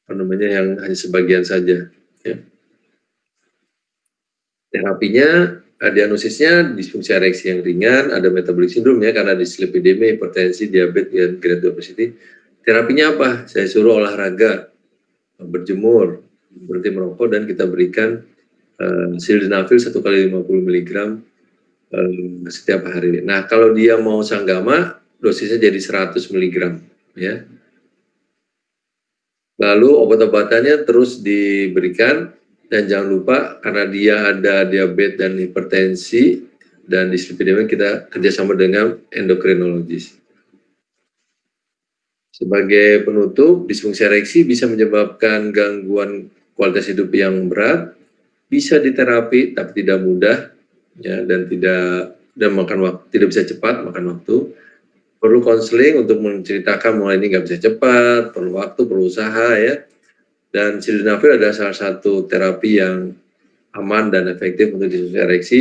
apa 0.08 0.13
namanya 0.15 0.47
yang 0.47 0.67
hanya 0.80 0.97
sebagian 0.97 1.43
saja. 1.43 1.91
Ya. 2.23 2.36
Terapinya, 4.71 5.60
diagnosisnya 5.77 6.73
disfungsi 6.73 7.13
ereksi 7.13 7.53
yang 7.53 7.61
ringan, 7.61 8.09
ada 8.09 8.33
metabolic 8.33 8.73
syndrome 8.73 9.05
ya 9.05 9.13
karena 9.13 9.37
dislipidemia, 9.37 10.17
hipertensi, 10.17 10.73
diabetes, 10.73 11.13
dan 11.13 11.31
grade 11.37 11.65
obesity. 11.69 12.05
Terapinya 12.65 13.13
apa? 13.13 13.29
Saya 13.45 13.69
suruh 13.69 14.01
olahraga, 14.01 14.73
berjemur, 15.37 16.25
berhenti 16.49 16.89
merokok 16.89 17.27
dan 17.29 17.45
kita 17.45 17.69
berikan 17.69 18.25
uh, 18.81 19.13
sildenafil 19.21 19.77
satu 19.77 20.01
kali 20.01 20.33
50 20.33 20.41
mg 20.65 20.91
uh, 21.93 22.49
setiap 22.49 22.89
hari. 22.89 23.21
Nah 23.21 23.45
kalau 23.45 23.69
dia 23.77 24.01
mau 24.01 24.25
sanggama 24.25 24.97
dosisnya 25.21 25.61
jadi 25.61 25.77
100 25.77 26.17
mg 26.17 26.57
ya. 27.13 27.45
Lalu 29.57 29.89
obat-obatannya 29.89 30.85
terus 30.85 31.21
diberikan 31.21 32.29
dan 32.67 32.88
jangan 32.88 33.08
lupa 33.08 33.38
karena 33.63 33.84
dia 33.88 34.15
ada 34.36 34.67
diabetes 34.67 35.19
dan 35.19 35.39
hipertensi 35.39 36.43
dan 36.88 37.12
dislipidemia 37.12 37.67
kita 37.67 38.08
kerjasama 38.12 38.56
dengan 38.56 38.95
endokrinologis. 39.12 40.15
Sebagai 42.32 43.01
penutup, 43.01 43.65
disfungsi 43.65 44.06
ereksi 44.06 44.45
bisa 44.45 44.69
menyebabkan 44.69 45.49
gangguan 45.49 46.30
kualitas 46.53 46.89
hidup 46.89 47.10
yang 47.13 47.49
berat 47.49 47.97
bisa 48.47 48.80
diterapi 48.80 49.53
tapi 49.53 49.84
tidak 49.84 49.99
mudah 50.01 50.38
ya 50.97 51.21
dan 51.27 51.45
tidak 51.51 52.17
dan 52.34 52.51
makan 52.56 52.80
waktu 52.88 53.03
tidak 53.12 53.27
bisa 53.36 53.43
cepat 53.43 53.84
makan 53.84 54.03
waktu 54.15 54.36
perlu 55.19 55.39
konseling 55.43 56.08
untuk 56.08 56.23
menceritakan 56.23 56.97
mulai 56.97 57.19
ini 57.19 57.36
nggak 57.36 57.45
bisa 57.45 57.58
cepat 57.60 58.32
perlu 58.32 58.58
waktu 58.58 58.82
perlu 58.88 59.03
usaha 59.06 59.60
ya 59.60 59.84
dan 60.51 60.79
sildenafil 60.79 61.36
adalah 61.36 61.55
salah 61.55 61.75
satu 61.75 62.25
terapi 62.25 62.79
yang 62.79 63.13
aman 63.75 64.10
dan 64.10 64.31
efektif 64.31 64.73
untuk 64.73 64.89
disfungsi 64.89 65.19
ereksi 65.19 65.60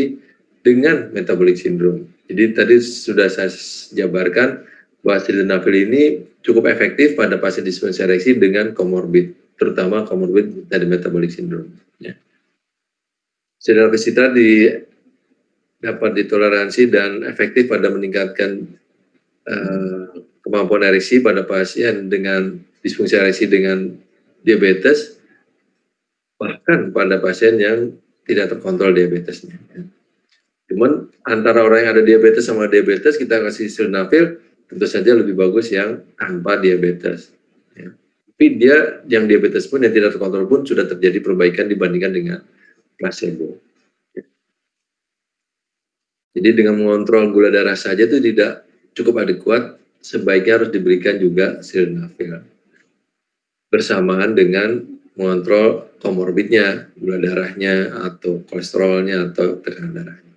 dengan 0.63 1.11
metabolic 1.11 1.59
syndrome 1.59 2.17
jadi 2.27 2.45
tadi 2.55 2.77
sudah 2.83 3.31
saya 3.31 3.51
jabarkan 3.95 4.67
bahwa 5.07 5.19
sildenafil 5.23 5.75
ini 5.75 6.27
cukup 6.43 6.67
efektif 6.67 7.15
pada 7.15 7.39
pasien 7.39 7.63
disfungsi 7.63 8.03
ereksi 8.03 8.35
dengan 8.35 8.75
komorbid 8.75 9.35
terutama 9.57 10.03
comorbid 10.05 10.69
dari 10.69 10.85
metabolic 10.85 11.31
syndrome. 11.31 11.71
Ya. 12.03 12.19
Sildenafil 13.63 14.35
di 14.35 14.51
dapat 15.79 16.19
ditoleransi 16.19 16.83
dan 16.91 17.23
efektif 17.31 17.71
pada 17.71 17.87
meningkatkan 17.95 18.67
uh, 19.47 20.05
kemampuan 20.43 20.83
ereksi 20.83 21.23
pada 21.23 21.47
pasien 21.47 22.11
dengan 22.11 22.59
disfungsi 22.83 23.15
ereksi 23.15 23.47
dengan 23.47 23.95
diabetes, 24.47 25.19
bahkan 26.39 26.95
pada 26.95 27.19
pasien 27.19 27.59
yang 27.59 27.99
tidak 28.23 28.55
terkontrol 28.55 28.95
diabetesnya. 28.95 29.59
Ya. 29.75 29.83
Cuman 30.71 31.11
antara 31.27 31.67
orang 31.67 31.87
yang 31.87 31.91
ada 31.99 32.05
diabetes 32.07 32.47
sama 32.47 32.71
diabetes 32.71 33.19
kita 33.19 33.43
kasih 33.43 33.67
sildenafil 33.67 34.39
tentu 34.67 34.87
saja 34.87 35.15
lebih 35.15 35.35
bagus 35.35 35.75
yang 35.75 36.03
tanpa 36.19 36.59
diabetes. 36.59 37.35
Ya 37.75 37.95
tapi 38.37 38.61
dia 38.61 39.01
yang 39.09 39.25
diabetes 39.25 39.65
pun 39.65 39.81
yang 39.81 39.97
tidak 39.97 40.13
terkontrol 40.13 40.45
pun 40.45 40.61
sudah 40.61 40.85
terjadi 40.85 41.25
perbaikan 41.25 41.73
dibandingkan 41.73 42.13
dengan 42.13 42.39
placebo. 43.01 43.57
Jadi 46.37 46.53
dengan 46.53 46.77
mengontrol 46.77 47.33
gula 47.33 47.49
darah 47.49 47.73
saja 47.73 48.05
itu 48.05 48.21
tidak 48.21 48.69
cukup 48.93 49.25
adekuat, 49.25 49.81
sebaiknya 50.05 50.61
harus 50.61 50.69
diberikan 50.69 51.17
juga 51.17 51.65
sildenafil. 51.65 52.45
Bersamaan 53.77 54.33
dengan 54.33 54.81
mengontrol 55.21 55.93
komorbidnya, 56.01 56.89
gula 56.97 57.21
darahnya, 57.21 57.93
atau 58.09 58.41
kolesterolnya, 58.49 59.33
atau 59.33 59.61
tekanan 59.61 59.93
darahnya. 59.93 60.33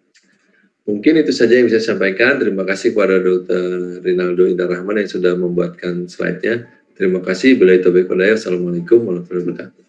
Mungkin 0.89 1.21
itu 1.21 1.31
saja 1.31 1.55
yang 1.55 1.69
bisa 1.69 1.79
saya 1.79 1.95
sampaikan. 1.95 2.41
Terima 2.41 2.65
kasih 2.65 2.91
kepada 2.97 3.21
Dr. 3.21 4.01
Rinaldo 4.01 4.49
Indar 4.49 4.73
Rahman 4.73 5.05
yang 5.05 5.11
sudah 5.11 5.37
membuatkan 5.37 6.09
slide-nya. 6.09 6.65
Terima 6.97 7.21
kasih. 7.21 7.55
Bila 7.55 7.77
itu 7.77 7.93
Assalamualaikum 7.93 9.07
warahmatullahi 9.07 9.45
wabarakatuh. 9.55 9.88